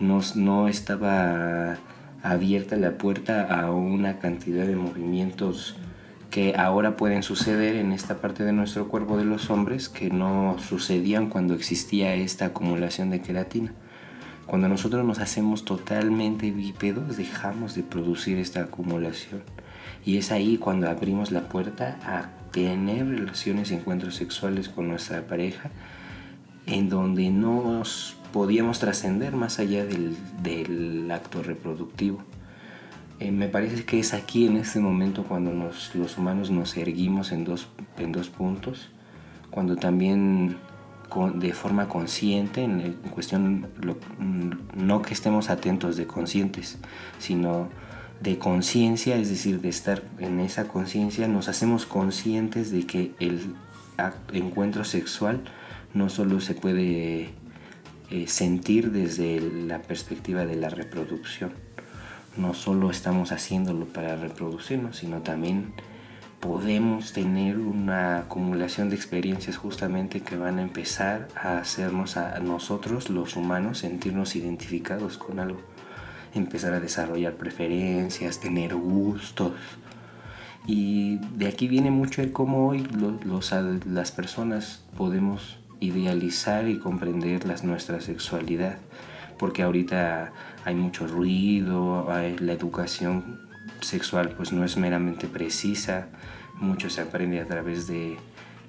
nos, 0.00 0.36
no 0.36 0.68
estaba 0.68 1.78
abierta 2.22 2.76
la 2.76 2.98
puerta 2.98 3.42
a 3.42 3.70
una 3.70 4.18
cantidad 4.18 4.66
de 4.66 4.76
movimientos 4.76 5.76
que 6.30 6.54
ahora 6.56 6.96
pueden 6.96 7.22
suceder 7.22 7.76
en 7.76 7.92
esta 7.92 8.20
parte 8.20 8.42
de 8.44 8.52
nuestro 8.52 8.88
cuerpo 8.88 9.18
de 9.18 9.24
los 9.24 9.50
hombres 9.50 9.88
que 9.88 10.08
no 10.08 10.56
sucedían 10.58 11.28
cuando 11.28 11.54
existía 11.54 12.14
esta 12.14 12.46
acumulación 12.46 13.10
de 13.10 13.20
queratina. 13.20 13.72
Cuando 14.46 14.68
nosotros 14.68 15.04
nos 15.04 15.18
hacemos 15.18 15.64
totalmente 15.64 16.50
bípedos, 16.50 17.16
dejamos 17.16 17.74
de 17.74 17.82
producir 17.82 18.38
esta 18.38 18.62
acumulación. 18.62 19.42
Y 20.04 20.16
es 20.16 20.32
ahí 20.32 20.58
cuando 20.58 20.88
abrimos 20.88 21.30
la 21.30 21.48
puerta 21.48 21.98
a 22.04 22.30
tener 22.50 23.08
relaciones 23.08 23.70
y 23.70 23.74
encuentros 23.74 24.16
sexuales 24.16 24.68
con 24.68 24.88
nuestra 24.88 25.26
pareja, 25.26 25.70
en 26.66 26.88
donde 26.88 27.30
nos 27.30 28.16
podíamos 28.32 28.78
trascender 28.78 29.34
más 29.36 29.58
allá 29.58 29.84
del, 29.84 31.10
acto 31.10 31.42
reproductivo. 31.42 32.18
Eh, 33.20 33.30
me 33.30 33.48
parece 33.48 33.84
que 33.84 34.00
es 34.00 34.14
aquí 34.14 34.46
en 34.46 34.56
este 34.56 34.80
momento 34.80 35.24
cuando 35.24 35.52
los 35.52 36.18
humanos 36.18 36.50
nos 36.50 36.76
erguimos 36.76 37.30
en 37.30 37.44
dos, 37.44 37.68
en 37.98 38.12
dos 38.12 38.28
puntos, 38.28 38.88
cuando 39.50 39.76
también 39.76 40.56
de 41.34 41.52
forma 41.52 41.88
consciente, 41.88 42.64
en, 42.64 42.94
cuestión, 43.10 43.68
no 44.74 45.02
que 45.02 45.12
estemos 45.12 45.50
atentos 45.50 45.96
de 45.96 46.06
conscientes, 46.06 46.78
sino 47.18 47.68
de 48.22 48.38
conciencia, 48.38 49.16
es 49.16 49.28
decir, 49.28 49.60
de 49.60 49.68
estar 49.68 50.02
en 50.18 50.38
esa 50.40 50.68
conciencia, 50.68 51.26
nos 51.26 51.48
hacemos 51.48 51.86
conscientes 51.86 52.70
de 52.70 52.86
que 52.86 53.12
el 53.18 53.54
encuentro 54.32 54.84
sexual 54.84 55.42
no 55.92 56.08
solo 56.08 56.40
se 56.40 56.54
puede 56.54 57.30
eh, 58.10 58.26
sentir 58.28 58.92
desde 58.92 59.40
la 59.40 59.82
perspectiva 59.82 60.46
de 60.46 60.56
la 60.56 60.68
reproducción, 60.68 61.52
no 62.36 62.54
solo 62.54 62.90
estamos 62.90 63.32
haciéndolo 63.32 63.86
para 63.86 64.16
reproducirnos, 64.16 64.98
sino 64.98 65.22
también 65.22 65.74
podemos 66.40 67.12
tener 67.12 67.58
una 67.58 68.18
acumulación 68.18 68.88
de 68.88 68.96
experiencias 68.96 69.56
justamente 69.56 70.20
que 70.20 70.36
van 70.36 70.58
a 70.58 70.62
empezar 70.62 71.28
a 71.36 71.58
hacernos 71.58 72.16
a 72.16 72.38
nosotros 72.40 73.10
los 73.10 73.36
humanos 73.36 73.78
sentirnos 73.78 74.34
identificados 74.36 75.18
con 75.18 75.38
algo 75.38 75.60
empezar 76.34 76.72
a 76.72 76.80
desarrollar 76.80 77.34
preferencias, 77.34 78.40
tener 78.40 78.74
gustos. 78.74 79.52
Y 80.66 81.16
de 81.36 81.48
aquí 81.48 81.68
viene 81.68 81.90
mucho 81.90 82.22
el 82.22 82.32
cómo 82.32 82.68
hoy 82.68 82.86
los, 83.24 83.52
las 83.86 84.12
personas 84.12 84.84
podemos 84.96 85.58
idealizar 85.80 86.68
y 86.68 86.78
comprender 86.78 87.46
las, 87.46 87.64
nuestra 87.64 88.00
sexualidad. 88.00 88.78
Porque 89.38 89.62
ahorita 89.62 90.32
hay 90.64 90.74
mucho 90.74 91.06
ruido, 91.06 92.06
la 92.08 92.52
educación 92.52 93.40
sexual 93.80 94.34
pues 94.36 94.52
no 94.52 94.64
es 94.64 94.76
meramente 94.76 95.26
precisa, 95.26 96.08
mucho 96.60 96.88
se 96.88 97.00
aprende 97.00 97.40
a 97.40 97.46
través 97.46 97.88
de, 97.88 98.16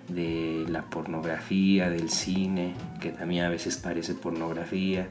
de 0.07 0.65
la 0.67 0.83
pornografía, 0.83 1.89
del 1.89 2.09
cine, 2.09 2.73
que 2.99 3.11
también 3.11 3.45
a 3.45 3.49
veces 3.49 3.77
parece 3.77 4.15
pornografía, 4.15 5.07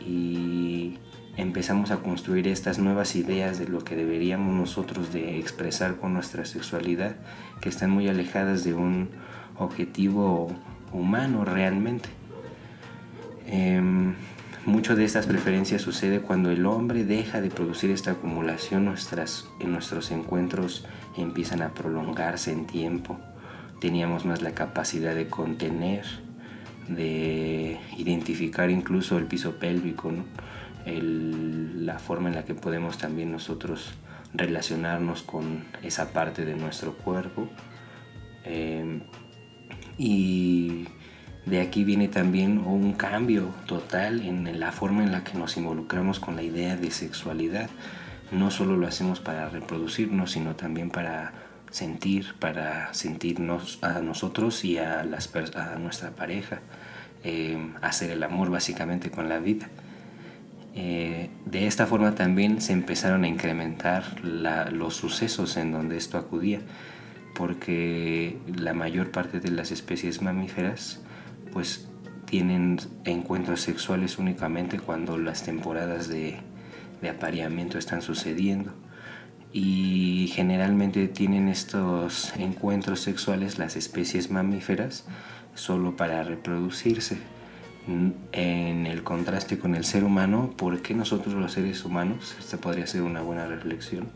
y 0.00 0.98
empezamos 1.38 1.92
a 1.92 1.98
construir 1.98 2.48
estas 2.48 2.80
nuevas 2.80 3.14
ideas 3.14 3.60
de 3.60 3.68
lo 3.68 3.84
que 3.84 3.94
deberíamos 3.94 4.54
nosotros 4.54 5.12
de 5.12 5.38
expresar 5.38 5.96
con 5.96 6.12
nuestra 6.12 6.44
sexualidad, 6.44 7.14
que 7.60 7.68
están 7.68 7.90
muy 7.90 8.08
alejadas 8.08 8.64
de 8.64 8.74
un 8.74 9.08
objetivo 9.56 10.50
humano 10.92 11.44
realmente. 11.44 12.08
Eh, 13.46 13.80
mucho 14.66 14.96
de 14.96 15.04
estas 15.04 15.26
preferencias 15.26 15.80
sucede 15.80 16.20
cuando 16.20 16.50
el 16.50 16.66
hombre 16.66 17.04
deja 17.04 17.40
de 17.40 17.50
producir 17.50 17.90
esta 17.90 18.10
acumulación, 18.10 18.84
nuestras, 18.84 19.46
en 19.60 19.72
nuestros 19.72 20.10
encuentros 20.10 20.84
empiezan 21.16 21.62
a 21.62 21.72
prolongarse 21.72 22.50
en 22.50 22.66
tiempo, 22.66 23.16
teníamos 23.80 24.24
más 24.26 24.42
la 24.42 24.52
capacidad 24.52 25.14
de 25.14 25.28
contener, 25.28 26.04
de 26.88 27.78
identificar 27.96 28.70
incluso 28.70 29.16
el 29.18 29.24
piso 29.24 29.58
pélvico, 29.58 30.10
¿no? 30.10 30.24
La 30.86 31.98
forma 31.98 32.28
en 32.28 32.34
la 32.34 32.44
que 32.44 32.54
podemos 32.54 32.98
también 32.98 33.32
nosotros 33.32 33.94
relacionarnos 34.34 35.22
con 35.22 35.64
esa 35.82 36.12
parte 36.12 36.44
de 36.44 36.54
nuestro 36.54 36.94
cuerpo. 36.94 37.48
Eh, 38.44 39.00
y 39.96 40.86
de 41.46 41.60
aquí 41.60 41.84
viene 41.84 42.08
también 42.08 42.58
un 42.58 42.92
cambio 42.92 43.54
total 43.66 44.22
en 44.22 44.60
la 44.60 44.72
forma 44.72 45.02
en 45.02 45.12
la 45.12 45.24
que 45.24 45.36
nos 45.36 45.56
involucramos 45.56 46.20
con 46.20 46.36
la 46.36 46.42
idea 46.42 46.76
de 46.76 46.90
sexualidad. 46.90 47.68
No 48.30 48.50
solo 48.50 48.76
lo 48.76 48.86
hacemos 48.86 49.20
para 49.20 49.48
reproducirnos, 49.48 50.32
sino 50.32 50.54
también 50.54 50.90
para 50.90 51.32
sentir, 51.70 52.34
para 52.38 52.92
sentirnos 52.94 53.78
a 53.82 54.00
nosotros 54.00 54.64
y 54.64 54.78
a, 54.78 55.04
las, 55.04 55.34
a 55.56 55.76
nuestra 55.76 56.10
pareja, 56.10 56.60
eh, 57.24 57.72
hacer 57.82 58.10
el 58.10 58.22
amor 58.22 58.50
básicamente 58.50 59.10
con 59.10 59.28
la 59.28 59.38
vida. 59.38 59.68
Eh, 60.80 61.28
de 61.44 61.66
esta 61.66 61.86
forma 61.86 62.14
también 62.14 62.60
se 62.60 62.72
empezaron 62.72 63.24
a 63.24 63.28
incrementar 63.28 64.20
los 64.22 64.94
sucesos 64.94 65.56
en 65.56 65.72
donde 65.72 65.96
esto 65.96 66.18
acudía, 66.18 66.60
porque 67.34 68.38
la 68.46 68.74
mayor 68.74 69.10
parte 69.10 69.40
de 69.40 69.50
las 69.50 69.72
especies 69.72 70.22
mamíferas 70.22 71.00
pues 71.52 71.88
tienen 72.26 72.78
encuentros 73.04 73.60
sexuales 73.60 74.18
únicamente 74.18 74.78
cuando 74.78 75.18
las 75.18 75.42
temporadas 75.42 76.06
de, 76.06 76.36
de 77.02 77.08
apareamiento 77.08 77.76
están 77.76 78.00
sucediendo. 78.00 78.72
Y 79.52 80.30
generalmente 80.32 81.08
tienen 81.08 81.48
estos 81.48 82.32
encuentros 82.36 83.00
sexuales 83.00 83.58
las 83.58 83.74
especies 83.74 84.30
mamíferas 84.30 85.06
solo 85.54 85.96
para 85.96 86.22
reproducirse 86.22 87.18
en 88.32 88.86
el 88.86 89.02
contraste 89.02 89.58
con 89.58 89.74
el 89.74 89.84
ser 89.84 90.04
humano, 90.04 90.50
¿por 90.56 90.82
qué 90.82 90.94
nosotros 90.94 91.34
los 91.34 91.52
seres 91.52 91.84
humanos, 91.84 92.36
esta 92.38 92.58
podría 92.58 92.86
ser 92.86 93.02
una 93.02 93.22
buena 93.22 93.46
reflexión, 93.46 94.08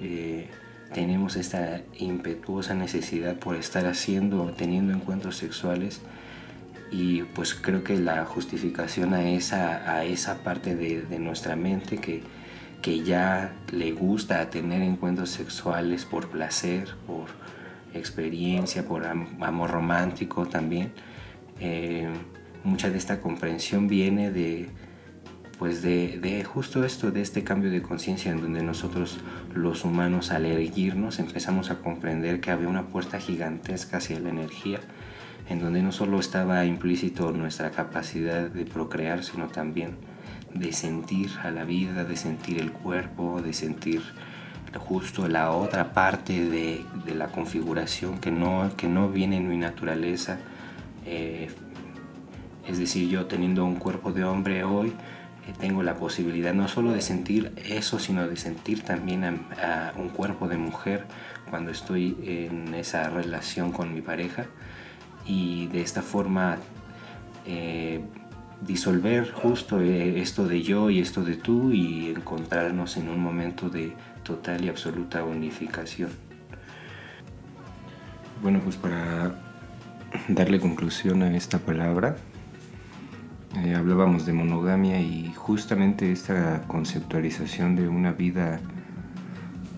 eh, 0.00 0.48
tenemos 0.92 1.36
esta 1.36 1.82
impetuosa 1.96 2.74
necesidad 2.74 3.36
por 3.36 3.56
estar 3.56 3.86
haciendo 3.86 4.52
teniendo 4.56 4.92
encuentros 4.92 5.36
sexuales? 5.36 6.00
Y 6.90 7.22
pues 7.22 7.54
creo 7.54 7.84
que 7.84 7.98
la 7.98 8.24
justificación 8.24 9.12
a 9.14 9.28
esa, 9.28 9.94
a 9.94 10.04
esa 10.04 10.42
parte 10.42 10.74
de, 10.74 11.02
de 11.02 11.18
nuestra 11.18 11.54
mente 11.54 11.98
que, 11.98 12.22
que 12.80 13.02
ya 13.04 13.52
le 13.72 13.92
gusta 13.92 14.48
tener 14.50 14.82
encuentros 14.82 15.30
sexuales 15.30 16.04
por 16.04 16.28
placer, 16.30 16.88
por 17.06 17.26
experiencia, 17.92 18.86
por 18.86 19.04
amor 19.06 19.70
romántico 19.70 20.46
también. 20.46 20.92
Eh, 21.60 22.08
mucha 22.64 22.90
de 22.90 22.98
esta 22.98 23.20
comprensión 23.20 23.88
viene 23.88 24.30
de, 24.30 24.68
pues 25.58 25.82
de, 25.82 26.44
justo 26.44 26.84
esto, 26.84 27.10
de 27.10 27.20
este 27.20 27.42
cambio 27.42 27.70
de 27.70 27.82
conciencia 27.82 28.30
en 28.30 28.40
donde 28.40 28.62
nosotros 28.62 29.18
los 29.54 29.84
humanos 29.84 30.30
al 30.30 30.46
erguirnos 30.46 31.18
empezamos 31.18 31.70
a 31.70 31.78
comprender 31.78 32.40
que 32.40 32.52
había 32.52 32.68
una 32.68 32.86
puerta 32.86 33.18
gigantesca 33.18 33.96
hacia 33.96 34.20
la 34.20 34.28
energía, 34.28 34.78
en 35.48 35.58
donde 35.58 35.82
no 35.82 35.90
solo 35.90 36.20
estaba 36.20 36.64
implícito 36.64 37.32
nuestra 37.32 37.70
capacidad 37.70 38.48
de 38.48 38.64
procrear, 38.66 39.24
sino 39.24 39.48
también 39.48 39.96
de 40.54 40.72
sentir 40.72 41.30
a 41.42 41.50
la 41.50 41.64
vida, 41.64 42.04
de 42.04 42.16
sentir 42.16 42.60
el 42.60 42.70
cuerpo, 42.70 43.42
de 43.42 43.52
sentir 43.52 44.02
justo 44.78 45.26
la 45.28 45.50
otra 45.52 45.92
parte 45.92 46.48
de, 46.48 46.84
la 47.14 47.28
configuración 47.28 48.18
que 48.18 48.30
no, 48.30 48.70
que 48.76 48.86
no 48.86 49.08
viene 49.08 49.38
en 49.38 49.48
mi 49.48 49.56
naturaleza. 49.56 50.38
Eh, 51.06 51.50
es 52.68 52.78
decir, 52.78 53.08
yo 53.08 53.26
teniendo 53.26 53.64
un 53.64 53.76
cuerpo 53.76 54.12
de 54.12 54.24
hombre 54.24 54.64
hoy, 54.64 54.92
tengo 55.58 55.82
la 55.82 55.94
posibilidad 55.94 56.52
no 56.52 56.68
solo 56.68 56.92
de 56.92 57.00
sentir 57.00 57.52
eso, 57.56 57.98
sino 57.98 58.28
de 58.28 58.36
sentir 58.36 58.82
también 58.82 59.24
un 59.96 60.08
cuerpo 60.10 60.46
de 60.46 60.58
mujer 60.58 61.06
cuando 61.48 61.70
estoy 61.70 62.16
en 62.22 62.74
esa 62.74 63.08
relación 63.08 63.72
con 63.72 63.94
mi 63.94 64.02
pareja 64.02 64.46
y 65.26 65.66
de 65.68 65.80
esta 65.80 66.02
forma 66.02 66.58
eh, 67.46 68.00
disolver 68.60 69.30
justo 69.30 69.80
eh, 69.80 70.20
esto 70.20 70.46
de 70.46 70.62
yo 70.62 70.90
y 70.90 71.00
esto 71.00 71.24
de 71.24 71.36
tú 71.36 71.72
y 71.72 72.08
encontrarnos 72.08 72.96
en 72.96 73.08
un 73.08 73.20
momento 73.20 73.70
de 73.70 73.94
total 74.22 74.64
y 74.64 74.68
absoluta 74.68 75.24
unificación. 75.24 76.10
Bueno, 78.42 78.60
pues 78.60 78.76
para 78.76 79.34
darle 80.28 80.60
conclusión 80.60 81.22
a 81.22 81.36
esta 81.36 81.58
palabra, 81.58 82.16
eh, 83.64 83.74
hablábamos 83.74 84.24
de 84.24 84.32
monogamia 84.32 85.00
y 85.00 85.32
justamente 85.34 86.12
esta 86.12 86.62
conceptualización 86.68 87.74
de 87.74 87.88
una 87.88 88.12
vida 88.12 88.60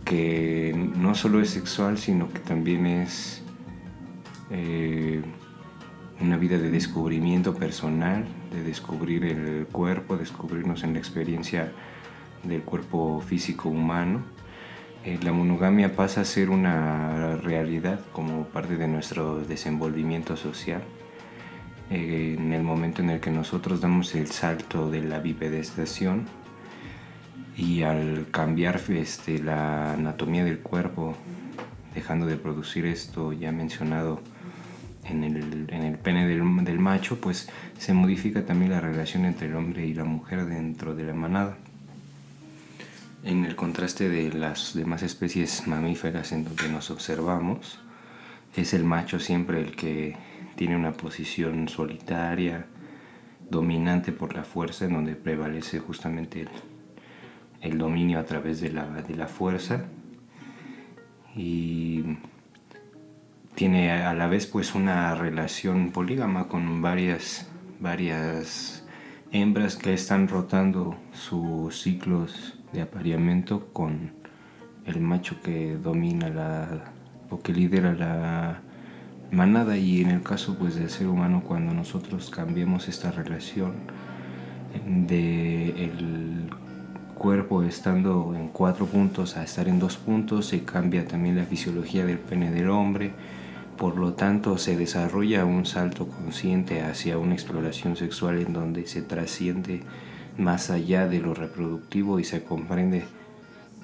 que 0.05 0.75
no 0.97 1.15
solo 1.15 1.41
es 1.41 1.51
sexual, 1.51 1.97
sino 1.97 2.29
que 2.29 2.41
también 2.41 2.87
es 2.87 3.43
eh, 4.51 5.23
una 6.21 6.37
vida 6.37 6.59
de 6.59 6.71
descubrimiento 6.71 7.55
personal, 7.55 8.27
de 8.53 8.63
descubrir 8.63 9.25
el 9.25 9.67
cuerpo, 9.67 10.17
descubrirnos 10.17 10.83
en 10.83 10.93
la 10.93 10.99
experiencia 10.99 11.73
del 12.43 12.63
cuerpo 12.63 13.23
físico 13.23 13.71
humano. 13.71 14.23
Eh, 15.05 15.19
la 15.23 15.33
monogamia 15.33 15.97
pasa 15.97 16.21
a 16.21 16.25
ser 16.25 16.51
una 16.51 17.37
realidad 17.37 18.01
como 18.13 18.45
parte 18.45 18.77
de 18.77 18.89
nuestro 18.89 19.41
desenvolvimiento 19.41 20.37
social 20.37 20.83
en 21.91 22.53
el 22.53 22.63
momento 22.63 23.03
en 23.03 23.11
el 23.11 23.21
que 23.21 23.31
nosotros 23.31 23.81
damos 23.81 24.15
el 24.15 24.29
salto 24.29 24.91
de 24.91 25.03
la 25.03 25.19
bipedestación 25.19 26.27
y 27.57 27.83
al 27.83 28.29
cambiar 28.31 28.81
este, 28.89 29.41
la 29.41 29.95
anatomía 29.95 30.45
del 30.45 30.61
cuerpo, 30.61 31.17
dejando 31.95 32.27
de 32.27 32.37
producir 32.37 32.87
esto 32.87 33.33
ya 33.33 33.51
mencionado 33.51 34.21
en 35.05 35.25
el, 35.25 35.67
en 35.69 35.83
el 35.83 35.99
pene 35.99 36.29
del, 36.29 36.65
del, 36.65 36.79
macho, 36.79 37.21
pues 37.21 37.49
se 37.77 37.93
modifica 37.93 38.47
también 38.47 38.71
la 38.71 38.81
relación 38.81 39.25
entre 39.25 39.49
el 39.49 39.57
hombre 39.57 39.85
y 39.85 39.93
la 39.93 40.05
mujer 40.05 40.47
dentro 40.47 40.95
de 40.95 41.05
la 41.05 41.15
manada. 41.15 41.57
En 43.25 43.45
el 43.45 43.57
contraste 43.57 44.09
de 44.09 44.33
las 44.33 44.75
demás 44.75 45.03
especies 45.03 45.67
mamíferas 45.67 46.31
en 46.33 46.45
donde 46.45 46.69
nos 46.69 46.91
observamos, 46.91 47.81
es 48.57 48.73
el 48.75 48.85
macho 48.85 49.19
siempre 49.19 49.61
el 49.61 49.76
que 49.76 50.17
tiene 50.61 50.77
una 50.77 50.93
posición 50.93 51.69
solitaria, 51.69 52.67
dominante 53.49 54.13
por 54.13 54.35
la 54.35 54.45
fuerza, 54.45 54.85
en 54.85 54.93
donde 54.93 55.17
prevalece 55.17 55.79
justamente 55.79 56.47
el, 57.63 57.79
dominio 57.79 58.19
a 58.19 58.27
través 58.27 58.61
de 58.61 58.71
la, 58.71 58.85
de 58.87 59.17
la 59.17 59.27
fuerza. 59.27 59.87
Y 61.35 62.19
tiene 63.55 63.91
a 63.91 64.13
la 64.13 64.27
vez 64.27 64.47
pues 64.47 64.75
una 64.75 65.15
relación 65.15 65.93
polígama 65.93 66.47
con 66.47 66.83
varias, 66.83 67.51
varias 67.81 68.87
hembras 69.33 69.77
que 69.77 69.95
están 69.95 70.29
rotando 70.29 70.95
sus 71.15 71.81
ciclos 71.81 72.59
de 72.75 72.83
apareamiento 72.83 73.73
con 73.73 74.13
el 74.85 75.01
macho 75.01 75.41
que 75.41 75.77
domina 75.77 76.29
la 76.29 76.93
o 77.31 77.41
que 77.41 77.55
lidera 77.55 77.95
la 77.95 78.61
manada 79.30 79.76
y 79.76 80.00
en 80.00 80.10
el 80.10 80.23
caso 80.23 80.56
pues 80.58 80.75
del 80.75 80.90
ser 80.90 81.06
humano 81.06 81.43
cuando 81.47 81.73
nosotros 81.73 82.30
cambiamos 82.30 82.88
esta 82.88 83.10
relación 83.10 83.75
de 84.86 85.84
el 85.84 86.50
cuerpo 87.14 87.62
estando 87.62 88.34
en 88.34 88.49
cuatro 88.49 88.86
puntos 88.86 89.36
a 89.36 89.45
estar 89.45 89.69
en 89.69 89.78
dos 89.78 89.97
puntos 89.97 90.47
se 90.47 90.64
cambia 90.64 91.06
también 91.06 91.36
la 91.36 91.45
fisiología 91.45 92.06
del 92.06 92.19
pene 92.19 92.50
del 92.50 92.71
hombre. 92.71 93.12
Por 93.76 93.97
lo 93.97 94.14
tanto 94.14 94.58
se 94.58 94.76
desarrolla 94.76 95.45
un 95.45 95.64
salto 95.64 96.08
consciente 96.08 96.82
hacia 96.82 97.19
una 97.19 97.34
exploración 97.34 97.97
sexual 97.97 98.38
en 98.38 98.52
donde 98.52 98.86
se 98.86 99.02
trasciende 99.02 99.82
más 100.38 100.71
allá 100.71 101.06
de 101.08 101.21
lo 101.21 101.34
reproductivo 101.34 102.19
y 102.19 102.25
se 102.25 102.43
comprende 102.43 103.04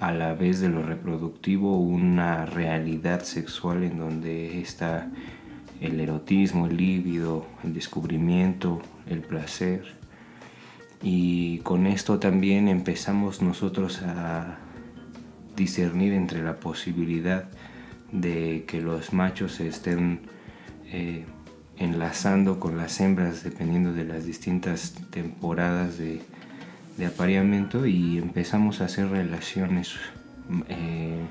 a 0.01 0.13
la 0.13 0.35
vez 0.35 0.61
de 0.61 0.69
lo 0.69 0.83
reproductivo 0.83 1.79
una 1.79 2.47
realidad 2.47 3.23
sexual 3.23 3.85
en 3.85 3.99
donde 3.99 4.61
está 4.61 5.11
el 5.81 6.01
erotismo, 6.01 6.67
el 6.67 6.77
líbido, 6.77 7.47
el 7.65 7.75
descubrimiento, 7.75 8.81
el 9.09 9.21
placer. 9.21 9.85
Y 11.03 11.59
con 11.59 11.87
esto 11.87 12.19
también 12.19 12.69
empezamos 12.69 13.43
nosotros 13.43 14.03
a 14.03 14.59
discernir 15.57 16.13
entre 16.13 16.43
la 16.43 16.57
posibilidad 16.57 17.49
de 18.13 18.65
que 18.67 18.81
los 18.81 19.13
machos 19.13 19.53
se 19.53 19.69
estén 19.69 20.21
eh, 20.87 21.25
enlazando 21.79 22.61
con 22.61 22.77
las 22.77 23.01
hembras 23.01 23.43
dependiendo 23.43 23.93
de 23.93 24.05
las 24.05 24.25
distintas 24.25 24.95
temporadas 25.11 25.99
de, 25.99 26.23
apareamiento 27.07 27.85
y 27.87 28.17
empezamos 28.17 28.81
a 28.81 28.87
hacer 28.87 29.11
relaciones 29.11 29.97
eh, 30.69 31.27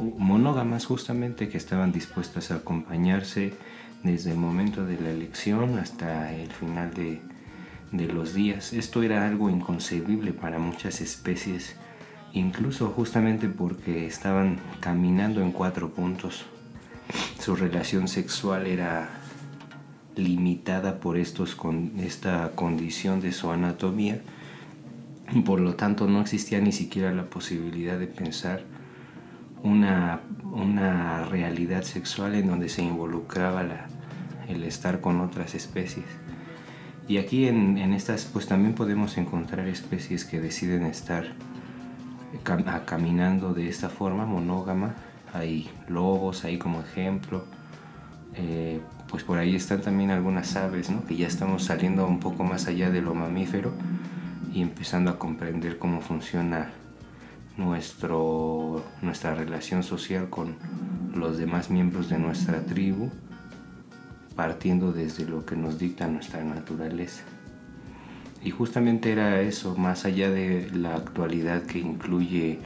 monógamas 0.00 0.86
justamente 0.86 1.48
que 1.48 1.58
estaban 1.58 1.92
dispuestas 1.92 2.50
a 2.50 2.56
acompañarse 2.56 3.52
desde 4.02 4.32
el 4.32 4.38
momento 4.38 4.84
de 4.84 5.00
la 5.00 5.10
elección 5.10 5.78
hasta 5.78 6.32
el 6.32 6.50
final 6.50 6.92
de, 6.94 7.20
los 7.92 8.34
días. 8.34 8.72
Esto 8.72 9.02
era 9.02 9.26
algo 9.26 9.50
inconcebible 9.50 10.32
para 10.32 10.58
muchas 10.58 11.00
especies, 11.00 11.76
incluso 12.32 12.88
justamente 12.90 13.48
porque 13.48 14.06
estaban 14.06 14.58
caminando 14.80 15.42
en 15.42 15.52
cuatro 15.52 15.90
puntos. 15.90 16.46
Su 17.40 17.56
relación 17.56 18.06
sexual 18.06 18.66
era 18.66 19.08
limitada 20.14 21.00
por 21.00 21.16
estos 21.16 21.54
con 21.56 21.92
esta 21.98 22.52
condición 22.54 23.20
de 23.20 23.32
su 23.32 23.50
anatomía 23.50 24.20
por 25.44 25.60
lo 25.60 25.74
tanto 25.74 26.08
no 26.08 26.20
existía 26.20 26.60
ni 26.60 26.72
siquiera 26.72 27.12
la 27.12 27.24
posibilidad 27.24 27.98
de 27.98 28.08
pensar 28.08 28.64
una, 29.62 30.20
una 30.52 31.24
realidad 31.24 31.82
sexual 31.82 32.34
en 32.34 32.46
donde 32.46 32.68
se 32.68 32.82
involucraba 32.82 33.62
la, 33.62 33.86
el 34.48 34.64
estar 34.64 35.00
con 35.00 35.20
otras 35.20 35.54
especies. 35.54 36.06
Y 37.08 37.18
aquí 37.18 37.48
en, 37.48 37.78
en, 37.78 37.92
estas 37.92 38.24
pues 38.24 38.46
también 38.46 38.74
podemos 38.74 39.18
encontrar 39.18 39.66
especies 39.66 40.24
que 40.24 40.40
deciden 40.40 40.84
estar 40.84 41.24
caminando 42.84 43.52
de 43.52 43.68
esta 43.68 43.88
forma 43.88 44.26
monógama. 44.26 44.94
Hay 45.32 45.70
lobos 45.88 46.44
ahí 46.44 46.58
como 46.58 46.80
ejemplo. 46.80 47.44
Eh, 48.34 48.80
pues 49.08 49.24
por 49.24 49.38
ahí 49.38 49.56
están 49.56 49.80
también 49.80 50.10
algunas 50.10 50.54
aves, 50.54 50.88
¿no? 50.88 51.04
que 51.04 51.16
ya 51.16 51.26
estamos 51.26 51.64
saliendo 51.64 52.06
un 52.06 52.20
poco 52.20 52.44
más 52.44 52.68
allá 52.68 52.90
de 52.90 53.02
lo 53.02 53.12
mamífero 53.12 53.72
y 54.52 54.62
empezando 54.62 55.10
a 55.10 55.18
comprender 55.18 55.78
cómo 55.78 56.00
funciona 56.00 56.70
nuestro, 57.60 58.82
nuestra 59.02 59.34
relación 59.34 59.82
social 59.82 60.30
con 60.30 60.56
los 61.14 61.38
demás 61.38 61.70
miembros 61.70 62.08
de 62.08 62.18
nuestra 62.18 62.64
tribu, 62.64 63.10
partiendo 64.34 64.92
desde 64.92 65.26
lo 65.26 65.44
que 65.44 65.54
nos 65.54 65.78
dicta 65.78 66.08
nuestra 66.08 66.42
naturaleza. 66.42 67.22
Y 68.42 68.50
justamente 68.50 69.12
era 69.12 69.42
eso, 69.42 69.76
más 69.76 70.06
allá 70.06 70.30
de 70.30 70.70
la 70.72 70.96
actualidad 70.96 71.62
que 71.62 71.78
incluye 71.78 72.58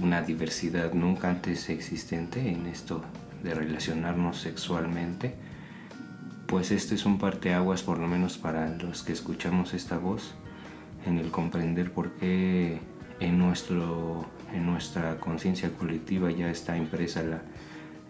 una 0.00 0.20
diversidad 0.20 0.92
nunca 0.92 1.30
antes 1.30 1.70
existente 1.70 2.50
en 2.50 2.66
esto 2.66 3.02
de 3.42 3.54
relacionarnos 3.54 4.38
sexualmente, 4.38 5.34
pues 6.46 6.70
este 6.70 6.94
es 6.96 7.06
un 7.06 7.18
parteaguas 7.18 7.82
por 7.82 7.98
lo 7.98 8.06
menos 8.06 8.36
para 8.36 8.68
los 8.76 9.02
que 9.02 9.12
escuchamos 9.12 9.72
esta 9.72 9.96
voz 9.96 10.34
en 11.06 11.16
el 11.16 11.30
comprender 11.30 11.92
por 11.92 12.10
qué 12.12 12.80
en, 13.20 13.38
nuestro, 13.38 14.24
en 14.52 14.66
nuestra 14.66 15.18
conciencia 15.18 15.70
colectiva 15.70 16.30
ya 16.30 16.50
está 16.50 16.76
impresa 16.76 17.22
la 17.22 17.42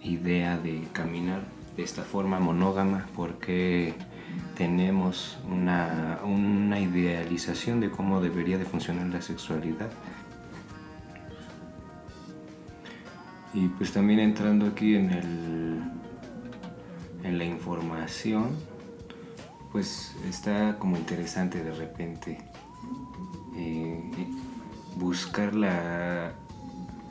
idea 0.02 0.56
de 0.56 0.84
caminar 0.92 1.42
de 1.76 1.82
esta 1.82 2.02
forma 2.02 2.40
monógama 2.40 3.06
porque 3.14 3.94
tenemos 4.56 5.38
una, 5.50 6.20
una 6.24 6.80
idealización 6.80 7.80
de 7.80 7.90
cómo 7.90 8.20
debería 8.20 8.58
de 8.58 8.64
funcionar 8.64 9.06
la 9.08 9.20
sexualidad. 9.20 9.90
Y 13.52 13.66
pues 13.68 13.92
también 13.92 14.20
entrando 14.20 14.66
aquí 14.66 14.94
en, 14.94 15.10
el, 15.10 15.82
en 17.24 17.38
la 17.38 17.44
información, 17.44 18.50
pues 19.72 20.14
está 20.28 20.76
como 20.78 20.96
interesante 20.96 21.62
de 21.64 21.72
repente 21.72 22.38
eh, 23.56 24.00
buscar 25.00 25.54
la 25.54 26.34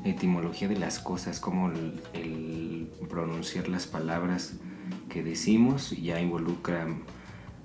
etimología 0.05 0.67
de 0.67 0.77
las 0.77 0.99
cosas, 0.99 1.39
como 1.39 1.71
el, 1.71 2.87
pronunciar 3.09 3.67
las 3.67 3.87
palabras 3.87 4.53
que 5.09 5.23
decimos 5.23 5.91
ya 5.99 6.21
involucra 6.21 6.87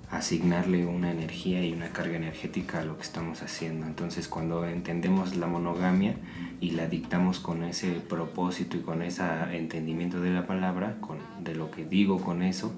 asignarle 0.09 0.85
una 0.85 1.11
energía 1.11 1.63
y 1.63 1.73
una 1.73 1.89
carga 1.89 2.15
energética 2.15 2.79
a 2.79 2.83
lo 2.83 2.97
que 2.97 3.03
estamos 3.03 3.43
haciendo. 3.43 3.85
Entonces 3.85 4.27
cuando 4.27 4.65
entendemos 4.65 5.35
la 5.35 5.45
monogamia 5.45 6.15
y 6.59 6.71
la 6.71 6.87
dictamos 6.87 7.39
con 7.39 7.63
ese 7.63 7.91
propósito 7.91 8.77
y 8.77 8.81
con 8.81 9.03
ese 9.03 9.23
entendimiento 9.51 10.19
de 10.19 10.31
la 10.31 10.47
palabra, 10.47 10.97
de 11.43 11.53
lo 11.53 11.69
que 11.69 11.85
digo 11.85 12.21
con 12.21 12.41
eso, 12.41 12.73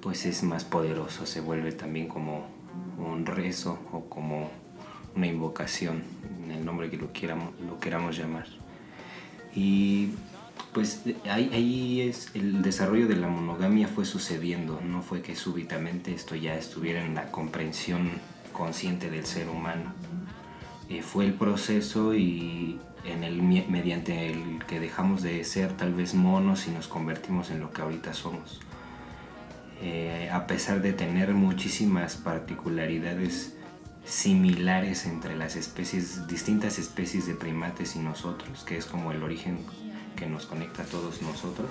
pues 0.00 0.24
es 0.26 0.44
más 0.44 0.64
poderoso, 0.64 1.26
se 1.26 1.40
vuelve 1.40 1.72
también 1.72 2.06
como 2.06 2.46
un 2.98 3.26
rezo 3.26 3.78
o 3.92 4.08
como 4.08 4.48
una 5.16 5.26
invocación, 5.26 6.02
en 6.50 6.58
el 6.58 6.64
nombre 6.64 6.90
que 6.90 6.96
lo, 6.96 7.12
quieramos, 7.12 7.54
lo 7.66 7.78
queramos 7.78 8.16
llamar. 8.16 8.46
Y 9.54 10.10
pues 10.72 11.02
ahí, 11.28 11.50
ahí, 11.52 12.00
es 12.02 12.30
el 12.34 12.62
desarrollo 12.62 13.08
de 13.08 13.16
la 13.16 13.28
monogamia 13.28 13.88
fue 13.88 14.04
sucediendo, 14.04 14.80
no 14.80 15.02
fue 15.02 15.22
que 15.22 15.34
súbitamente 15.34 16.12
esto 16.12 16.34
ya 16.36 16.54
estuviera 16.54 17.04
en 17.04 17.14
la 17.14 17.30
comprensión 17.30 18.10
consciente 18.52 19.10
del 19.10 19.26
ser 19.26 19.48
humano. 19.48 19.92
Eh, 20.88 21.02
fue 21.02 21.24
el 21.24 21.34
proceso 21.34 22.14
y 22.14 22.78
en 23.04 23.24
el, 23.24 23.42
mediante 23.42 24.30
el 24.30 24.64
que 24.66 24.80
dejamos 24.80 25.22
de 25.22 25.42
ser 25.44 25.72
tal 25.76 25.94
vez 25.94 26.14
monos 26.14 26.66
y 26.66 26.70
nos 26.70 26.88
convertimos 26.88 27.50
en 27.50 27.60
lo 27.60 27.72
que 27.72 27.82
ahorita 27.82 28.12
somos. 28.12 28.60
Eh, 29.82 30.28
a 30.30 30.46
pesar 30.46 30.82
de 30.82 30.92
tener 30.92 31.32
muchísimas 31.32 32.16
particularidades 32.16 33.56
similares 34.10 35.06
entre 35.06 35.36
las 35.36 35.54
especies, 35.54 36.26
distintas 36.26 36.80
especies 36.80 37.28
de 37.28 37.34
primates 37.34 37.94
y 37.94 38.00
nosotros, 38.00 38.64
que 38.64 38.76
es 38.76 38.84
como 38.84 39.12
el 39.12 39.22
origen 39.22 39.58
que 40.16 40.26
nos 40.26 40.46
conecta 40.46 40.82
a 40.82 40.86
todos 40.86 41.22
nosotros. 41.22 41.70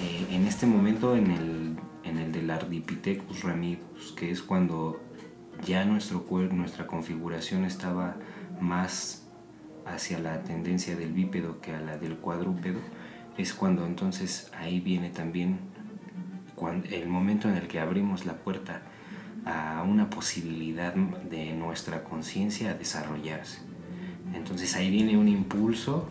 Eh, 0.00 0.28
en 0.30 0.46
este 0.46 0.66
momento, 0.66 1.16
en 1.16 1.32
el, 1.32 1.76
en 2.04 2.18
el 2.18 2.30
del 2.30 2.50
Ardipithecus 2.50 3.42
ramidus, 3.42 4.12
que 4.16 4.30
es 4.30 4.42
cuando 4.42 5.00
ya 5.66 5.84
nuestro 5.84 6.22
cuerpo, 6.22 6.54
nuestra 6.54 6.86
configuración 6.86 7.64
estaba 7.64 8.14
más 8.60 9.26
hacia 9.86 10.20
la 10.20 10.44
tendencia 10.44 10.94
del 10.94 11.12
bípedo 11.12 11.60
que 11.60 11.74
a 11.74 11.80
la 11.80 11.98
del 11.98 12.16
cuadrúpedo, 12.16 12.78
es 13.36 13.54
cuando 13.54 13.84
entonces 13.86 14.52
ahí 14.56 14.78
viene 14.78 15.10
también 15.10 15.58
cuando, 16.54 16.86
el 16.90 17.08
momento 17.08 17.48
en 17.48 17.56
el 17.56 17.66
que 17.66 17.80
abrimos 17.80 18.24
la 18.24 18.34
puerta 18.34 18.82
a 19.44 19.82
una 19.82 20.08
posibilidad 20.10 20.94
de 20.94 21.52
nuestra 21.52 22.04
conciencia 22.04 22.70
a 22.70 22.74
desarrollarse. 22.74 23.58
Entonces 24.34 24.74
ahí 24.74 24.90
viene 24.90 25.18
un 25.18 25.28
impulso 25.28 26.08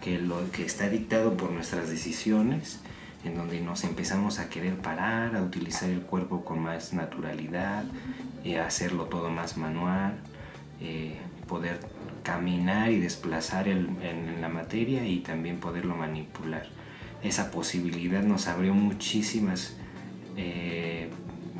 que, 0.00 0.18
lo, 0.18 0.50
que 0.50 0.64
está 0.64 0.88
dictado 0.88 1.36
por 1.36 1.50
nuestras 1.50 1.88
decisiones, 1.88 2.80
en 3.24 3.36
donde 3.36 3.60
nos 3.60 3.84
empezamos 3.84 4.38
a 4.38 4.48
querer 4.48 4.76
parar, 4.76 5.36
a 5.36 5.42
utilizar 5.42 5.88
el 5.90 6.02
cuerpo 6.02 6.44
con 6.44 6.60
más 6.60 6.92
naturalidad, 6.92 7.84
eh, 8.44 8.58
hacerlo 8.58 9.04
todo 9.04 9.30
más 9.30 9.56
manual, 9.56 10.18
eh, 10.80 11.16
poder 11.48 11.80
caminar 12.22 12.90
y 12.90 12.98
desplazar 12.98 13.68
en 13.68 14.40
la 14.40 14.48
materia 14.48 15.06
y 15.06 15.20
también 15.20 15.58
poderlo 15.60 15.96
manipular. 15.96 16.66
Esa 17.22 17.50
posibilidad 17.50 18.22
nos 18.22 18.46
abrió 18.46 18.74
muchísimas 18.74 19.76
eh, 20.36 21.10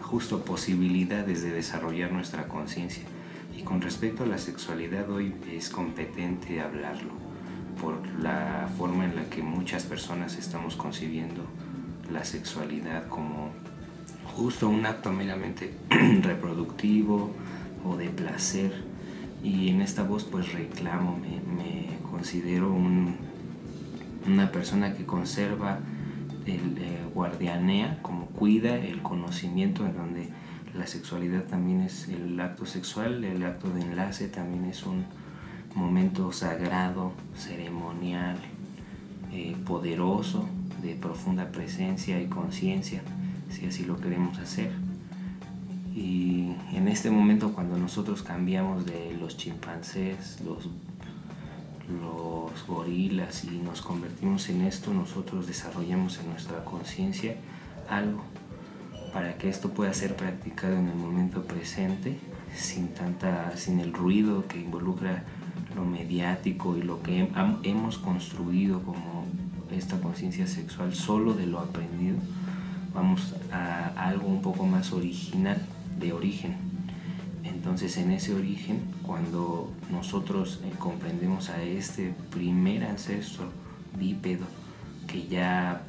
justo 0.03 0.45
posibilidades 0.45 1.43
de 1.43 1.51
desarrollar 1.51 2.13
nuestra 2.13 2.49
conciencia. 2.49 3.03
Y 3.57 3.63
con 3.63 3.81
respecto 3.81 4.25
a 4.25 4.27
la 4.27 4.39
sexualidad 4.39 5.11
hoy 5.11 5.35
es 5.51 5.71
competente 5.71 6.61
hablarlo 6.61 7.13
por 7.81 8.07
la 8.21 8.69
forma 8.79 9.05
en 9.05 9.17
la 9.17 9.25
que 9.25 9.43
muchas 9.43 9.85
personas 9.85 10.37
estamos 10.39 10.77
concibiendo 10.77 11.45
la 12.13 12.25
sexualidad 12.25 13.09
como 13.09 13.51
justo 14.35 14.69
un 14.69 14.87
acto 14.87 15.13
meramente 15.13 15.75
reproductivo 16.23 17.33
o 17.85 17.97
de 17.97 18.09
placer. 18.09 18.85
Y 19.43 19.69
en 19.69 19.81
esta 19.81 20.03
voz 20.03 20.25
pues 20.25 20.53
reclamo, 20.53 21.19
me, 21.19 21.99
considero 22.11 22.73
una 24.27 24.51
persona 24.51 24.95
que 24.95 25.05
conserva 25.05 25.79
el 26.47 26.79
eh, 26.79 26.99
guardianea, 27.15 27.99
como 28.03 28.27
cuida 28.27 28.77
el 28.77 29.03
conocimiento 29.03 29.85
en 29.85 29.97
donde 29.97 30.29
la 30.75 30.87
sexualidad 30.87 31.45
también 31.45 31.81
es 31.81 32.09
el 32.09 32.39
acto 32.41 32.67
sexual, 32.67 33.25
el 33.25 33.43
acto 33.45 33.71
de 33.71 33.83
enlace 33.83 34.29
también 34.29 34.65
es 34.67 34.85
un 34.85 35.05
momento 35.75 36.33
sagrado, 36.33 37.13
ceremonial, 37.35 38.37
eh, 39.33 39.57
poderoso, 39.67 40.47
de 40.83 40.95
profunda 40.95 41.51
presencia 41.51 42.21
y 42.21 42.27
conciencia, 42.27 43.03
si 43.51 43.67
así 43.67 43.85
lo 43.85 43.97
queremos 43.97 44.39
hacer. 44.39 44.71
Y 45.95 46.53
en 46.75 46.89
este 46.89 47.11
momento 47.11 47.53
cuando 47.53 47.79
nosotros 47.79 48.23
cambiamos 48.23 48.85
de 48.85 49.17
los 49.19 49.37
chimpancés, 49.37 50.41
los 50.45 50.69
los 51.89 52.67
gorilas 52.67 53.45
y 53.45 53.59
nos 53.59 53.81
convertimos 53.81 54.49
en 54.49 54.63
esto, 54.63 54.93
nosotros 54.93 55.47
desarrollamos 55.47 56.19
en 56.19 56.31
nuestra 56.31 56.65
conciencia 56.65 57.37
algo 57.89 58.23
para 59.13 59.39
que 59.39 59.49
esto 59.49 59.71
pueda 59.71 59.95
ser 59.95 60.17
practicado 60.17 60.77
en 60.77 60.89
el 60.89 60.97
momento 60.97 61.45
presente 61.45 62.19
sin 62.55 62.89
tanta 62.89 63.57
sin 63.57 63.81
el 63.81 63.93
ruido 63.93 64.47
que 64.47 64.61
involucra 64.61 65.25
lo 65.75 65.85
mediático 65.85 66.77
y 66.77 66.83
lo 66.83 67.03
que 67.03 67.31
hemos 67.63 67.99
construido 67.99 68.83
como 68.83 69.27
esta 69.71 70.01
conciencia 70.01 70.47
sexual 70.47 70.95
solo 70.95 71.35
de 71.35 71.47
lo 71.47 71.61
aprendido 71.61 72.17
vamos 72.95 73.35
a 73.53 73.89
algo 73.97 74.27
un 74.27 74.43
poco 74.43 74.67
más 74.67 74.93
original 74.93 75.61
de 75.99 76.13
origen 76.13 76.66
entonces 77.67 77.97
en 77.97 78.13
ese 78.13 78.33
origen, 78.33 78.81
cuando 79.03 79.73
nosotros 79.91 80.61
eh, 80.63 80.71
comprendemos 80.79 81.51
a 81.51 81.61
este 81.65 82.15
primer 82.31 82.85
ancestro 82.85 83.51
bípedo 83.99 84.47
que 85.09 85.27
ya, 85.27 85.83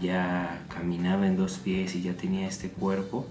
ya 0.00 0.64
caminaba 0.70 1.26
en 1.26 1.36
dos 1.36 1.58
pies 1.58 1.94
y 1.94 2.00
ya 2.00 2.14
tenía 2.14 2.48
este 2.48 2.70
cuerpo, 2.70 3.26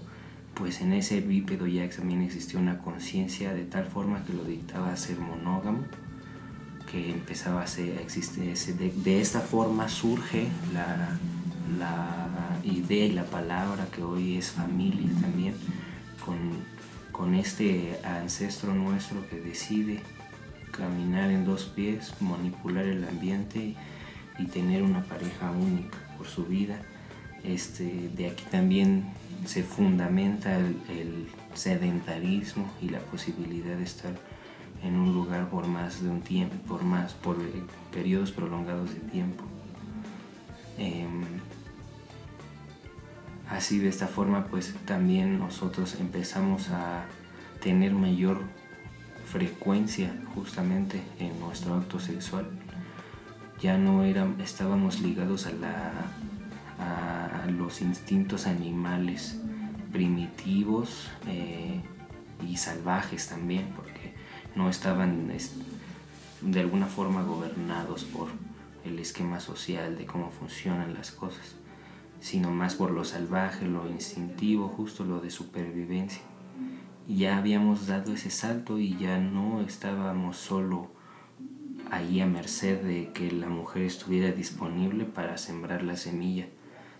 pues 0.54 0.80
en 0.82 0.92
ese 0.92 1.20
bípedo 1.20 1.66
ya 1.66 1.90
también 1.90 2.22
existía 2.22 2.60
una 2.60 2.78
conciencia 2.78 3.52
de 3.52 3.64
tal 3.64 3.86
forma 3.86 4.24
que 4.24 4.34
lo 4.34 4.44
dictaba 4.44 4.92
a 4.92 4.96
ser 4.96 5.18
monógamo, 5.18 5.80
que 6.92 7.10
empezaba 7.10 7.62
a 7.62 7.66
ser, 7.66 7.98
existe 7.98 8.52
ese, 8.52 8.74
de, 8.74 8.92
de 8.92 9.20
esta 9.20 9.40
forma 9.40 9.88
surge 9.88 10.46
la, 10.72 11.18
la 11.76 12.28
idea 12.62 13.06
y 13.06 13.10
la 13.10 13.24
palabra 13.24 13.88
que 13.90 14.04
hoy 14.04 14.36
es 14.36 14.52
familia 14.52 15.10
también, 15.20 15.54
con 16.24 16.77
con 17.18 17.34
este 17.34 17.98
ancestro 18.04 18.72
nuestro 18.72 19.28
que 19.28 19.40
decide 19.40 19.98
caminar 20.70 21.32
en 21.32 21.44
dos 21.44 21.64
pies, 21.64 22.14
manipular 22.20 22.84
el 22.84 23.02
ambiente 23.08 23.74
y 24.38 24.46
tener 24.46 24.84
una 24.84 25.02
pareja 25.02 25.50
única 25.50 25.98
por 26.16 26.28
su 26.28 26.44
vida. 26.44 26.80
Este, 27.42 28.08
de 28.16 28.28
aquí 28.28 28.44
también 28.52 29.12
se 29.46 29.64
fundamenta 29.64 30.56
el, 30.56 31.26
sedentarismo 31.54 32.70
y 32.80 32.90
la 32.90 33.00
posibilidad 33.00 33.76
de 33.76 33.82
estar 33.82 34.14
en 34.84 34.94
un 34.94 35.12
lugar 35.12 35.50
por 35.50 35.66
más 35.66 36.00
de 36.00 36.08
un 36.08 36.20
tiempo, 36.20 36.54
por 36.68 36.84
más, 36.84 37.14
por 37.14 37.36
periodos 37.90 38.30
prolongados 38.30 38.94
de 38.94 39.00
tiempo. 39.00 39.42
Em, 40.76 41.24
Así 43.48 43.78
de 43.78 43.88
esta 43.88 44.06
forma 44.06 44.46
pues 44.46 44.74
también 44.84 45.38
nosotros 45.38 45.96
empezamos 46.00 46.68
a 46.70 47.04
tener 47.60 47.92
mayor 47.92 48.42
frecuencia 49.24 50.14
justamente 50.34 51.02
en 51.18 51.38
nuestro 51.40 51.74
acto 51.74 51.98
sexual. 51.98 52.48
Ya 53.60 53.76
no 53.76 54.04
estábamos 54.04 55.00
ligados 55.00 55.46
a, 55.46 55.52
la, 55.52 55.92
a 56.78 57.46
los 57.50 57.80
instintos 57.80 58.46
animales 58.46 59.40
primitivos 59.92 61.10
eh, 61.26 61.80
y 62.46 62.56
salvajes 62.56 63.28
también, 63.28 63.72
porque 63.74 64.14
no 64.54 64.68
estaban 64.70 65.32
de 66.40 66.60
alguna 66.60 66.86
forma 66.86 67.22
gobernados 67.22 68.04
por 68.04 68.28
el 68.84 68.98
esquema 68.98 69.40
social 69.40 69.98
de 69.98 70.06
cómo 70.06 70.30
funcionan 70.30 70.94
las 70.94 71.10
cosas, 71.10 71.56
sino 72.20 72.50
más 72.50 72.74
por 72.74 72.90
lo 72.90 73.04
salvaje, 73.04 73.66
lo 73.66 73.88
instintivo, 73.88 74.68
justo 74.68 75.04
lo 75.04 75.20
de 75.20 75.30
supervivencia. 75.30 76.22
ya 77.06 77.38
habíamos 77.38 77.86
dado 77.86 78.12
ese 78.12 78.30
salto 78.30 78.78
y 78.78 78.96
ya 78.98 79.18
no 79.18 79.62
estábamos 79.62 80.36
solo 80.36 80.90
ahí 81.90 82.20
a 82.20 82.26
merced 82.26 82.82
de 82.82 83.12
que 83.12 83.30
la 83.30 83.48
mujer 83.48 83.82
estuviera 83.82 84.30
disponible 84.32 85.04
para 85.04 85.38
sembrar 85.38 85.82
la 85.82 85.96
semilla, 85.96 86.46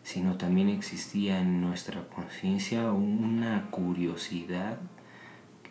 sino 0.03 0.39
también 0.39 0.69
existía 0.71 1.41
en 1.41 1.61
nuestra 1.61 2.09
conciencia 2.09 2.91
una 2.93 3.71
curiosidad 3.71 4.79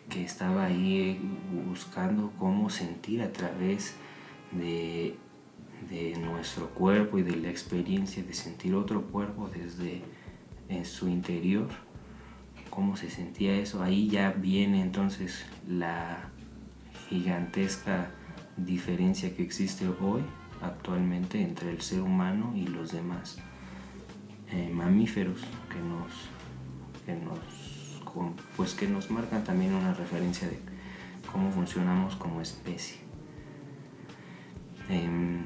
que 0.08 0.24
estaba 0.24 0.64
ahí 0.64 1.20
buscando 1.66 2.32
cómo 2.38 2.70
sentir 2.70 3.22
a 3.22 3.32
través 3.32 3.96
de, 4.52 5.18
de, 5.88 6.16
nuestro 6.16 6.68
cuerpo 6.70 7.18
y 7.18 7.22
de 7.22 7.36
la 7.36 7.48
experiencia 7.48 8.22
de 8.22 8.34
sentir 8.34 8.74
otro 8.74 9.02
cuerpo 9.02 9.48
desde 9.48 10.02
en 10.68 10.84
su 10.84 11.08
interior, 11.08 11.68
cómo 12.70 12.96
se 12.96 13.10
sentía 13.10 13.56
eso. 13.56 13.82
Ahí 13.82 14.08
ya 14.08 14.32
viene 14.32 14.82
entonces 14.82 15.44
la 15.66 16.30
gigantesca 17.08 18.10
diferencia 18.56 19.34
que 19.34 19.42
existe 19.42 19.88
hoy 19.88 20.22
actualmente 20.62 21.40
entre 21.40 21.70
el 21.70 21.80
ser 21.80 22.02
humano 22.02 22.52
y 22.54 22.66
los 22.66 22.92
demás 22.92 23.38
eh, 24.50 24.70
mamíferos 24.72 25.40
que 25.70 25.78
nos, 25.78 26.12
que 27.06 27.14
nos, 27.14 27.38
pues 28.56 28.74
que 28.74 28.88
nos 28.88 29.10
marcan 29.10 29.44
también 29.44 29.74
una 29.74 29.94
referencia 29.94 30.48
de 30.48 30.58
cómo 31.30 31.50
funcionamos 31.50 32.16
como 32.16 32.40
especie. 32.40 32.96
Em, 34.88 35.44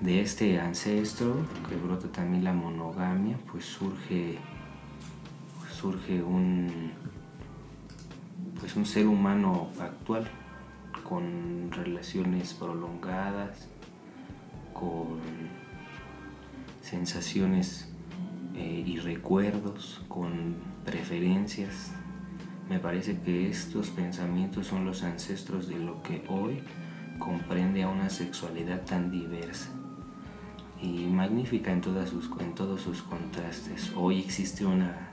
de 0.00 0.22
este 0.22 0.58
ancestro 0.58 1.46
que 1.68 1.76
brota 1.76 2.08
también 2.08 2.42
la 2.42 2.54
monogamia, 2.54 3.38
pues 3.50 3.66
surge, 3.66 4.38
surge 5.70 6.22
un, 6.22 6.92
pues 8.58 8.76
un 8.76 8.86
ser 8.86 9.06
humano 9.06 9.68
actual 9.78 10.26
con 11.06 11.70
relaciones 11.70 12.54
prolongadas, 12.54 13.68
con 14.72 15.20
sensaciones 16.80 17.92
eh, 18.54 18.84
y 18.86 18.98
recuerdos, 18.98 20.02
con 20.08 20.56
preferencias. 20.84 21.92
Me 22.70 22.78
parece 22.78 23.20
que 23.20 23.50
estos 23.50 23.90
pensamientos 23.90 24.68
son 24.68 24.86
los 24.86 25.02
ancestros 25.02 25.68
de 25.68 25.78
lo 25.78 26.02
que 26.02 26.24
hoy 26.28 26.62
comprende 27.18 27.82
a 27.82 27.88
una 27.88 28.08
sexualidad 28.08 28.86
tan 28.86 29.10
diversa 29.10 29.79
y 30.82 31.06
magnífica 31.06 31.72
en, 31.72 31.80
todas 31.80 32.08
sus, 32.08 32.30
en 32.40 32.54
todos 32.54 32.80
sus 32.80 33.02
contrastes. 33.02 33.92
Hoy 33.96 34.20
existe 34.20 34.64
una, 34.64 35.10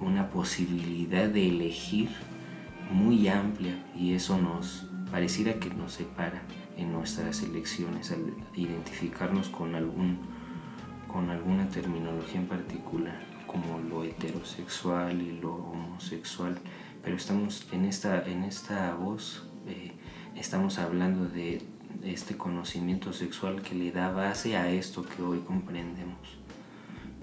una 0.00 0.30
posibilidad 0.30 1.28
de 1.28 1.48
elegir 1.48 2.10
muy 2.90 3.28
amplia 3.28 3.84
y 3.94 4.14
eso 4.14 4.38
nos 4.38 4.86
pareciera 5.10 5.54
que 5.54 5.70
nos 5.70 5.92
separa 5.94 6.42
en 6.76 6.92
nuestras 6.92 7.42
elecciones 7.42 8.10
al 8.10 8.34
identificarnos 8.54 9.48
con, 9.48 9.74
algún, 9.74 10.18
con 11.08 11.30
alguna 11.30 11.68
terminología 11.68 12.40
en 12.40 12.46
particular, 12.46 13.20
como 13.46 13.78
lo 13.78 14.04
heterosexual 14.04 15.20
y 15.20 15.38
lo 15.40 15.54
homosexual. 15.54 16.58
Pero 17.02 17.16
estamos 17.16 17.66
en 17.72 17.84
esta, 17.84 18.22
en 18.24 18.44
esta 18.44 18.94
voz, 18.94 19.46
eh, 19.66 19.92
estamos 20.36 20.78
hablando 20.78 21.28
de 21.28 21.62
este 22.04 22.36
conocimiento 22.36 23.12
sexual 23.12 23.62
que 23.62 23.74
le 23.74 23.92
da 23.92 24.10
base 24.10 24.56
a 24.56 24.70
esto 24.70 25.04
que 25.04 25.22
hoy 25.22 25.40
comprendemos. 25.40 26.38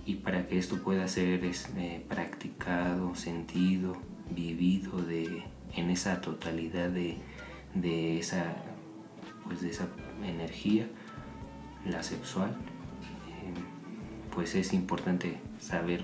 Y 0.05 0.15
para 0.15 0.47
que 0.47 0.57
esto 0.57 0.81
pueda 0.81 1.07
ser 1.07 1.43
eh, 1.43 2.05
practicado, 2.07 3.15
sentido, 3.15 3.97
vivido 4.29 5.01
de, 5.01 5.43
en 5.75 5.89
esa 5.89 6.21
totalidad 6.21 6.89
de, 6.89 7.17
de 7.73 8.19
esa, 8.19 8.55
pues 9.45 9.61
de 9.61 9.69
esa 9.71 9.87
energía, 10.25 10.87
la 11.85 12.03
sexual, 12.03 12.51
eh, 12.51 14.33
pues 14.33 14.55
es 14.55 14.73
importante 14.73 15.39
saber 15.59 16.03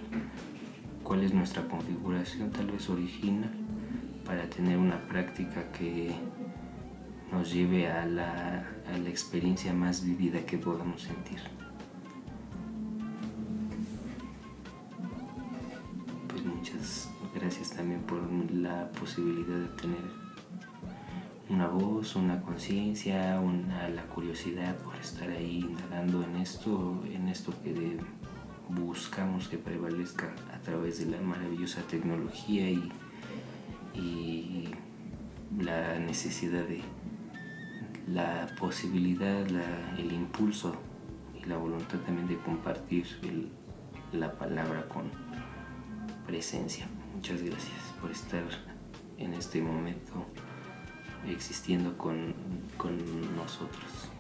cuál 1.04 1.24
es 1.24 1.34
nuestra 1.34 1.68
configuración 1.68 2.52
tal 2.52 2.68
vez 2.68 2.90
original 2.90 3.52
para 4.26 4.50
tener 4.50 4.78
una 4.78 5.02
práctica 5.08 5.72
que 5.72 6.12
nos 7.34 7.52
lleve 7.52 7.90
a 7.90 8.06
la, 8.06 8.66
a 8.94 8.98
la 8.98 9.10
experiencia 9.10 9.74
más 9.74 10.06
vivida 10.06 10.46
que 10.46 10.58
podamos 10.58 11.02
sentir. 11.02 11.40
Pues 16.28 16.46
muchas 16.46 17.10
gracias 17.36 17.72
también 17.72 18.02
por 18.02 18.22
la 18.52 18.90
posibilidad 18.92 19.58
de 19.58 19.82
tener 19.82 20.24
una 21.50 21.68
voz, 21.68 22.16
una 22.16 22.42
conciencia, 22.42 23.40
la 23.94 24.04
curiosidad 24.04 24.76
por 24.78 24.96
estar 24.96 25.30
ahí 25.30 25.60
indagando 25.60 26.24
en 26.24 26.38
esto, 26.38 27.04
en 27.12 27.28
esto 27.28 27.54
que 27.64 28.00
buscamos 28.70 29.50
que 29.50 29.58
prevalezca 29.58 30.34
a 30.54 30.60
través 30.60 31.00
de 31.00 31.12
la 31.12 31.22
maravillosa 31.22 31.82
tecnología 31.84 32.70
y, 32.70 32.92
la 35.60 36.00
necesidad 36.00 36.64
de 36.64 36.82
la 38.08 38.48
posibilidad, 38.60 39.46
el 39.98 40.12
impulso 40.12 40.76
y 41.40 41.46
la 41.46 41.58
voluntad 41.58 42.00
también 42.00 42.28
de 42.28 42.38
compartir 42.38 43.06
la 44.12 44.32
palabra 44.38 44.88
con 44.88 45.10
presencia. 46.26 46.88
Muchas 47.16 47.42
gracias 47.42 47.80
por 48.02 48.12
estar 48.12 48.44
en 49.18 49.34
este 49.34 49.62
momento 49.62 50.26
existiendo 51.28 51.98
con, 51.98 52.34
con 52.78 52.98
nosotros. 53.36 54.13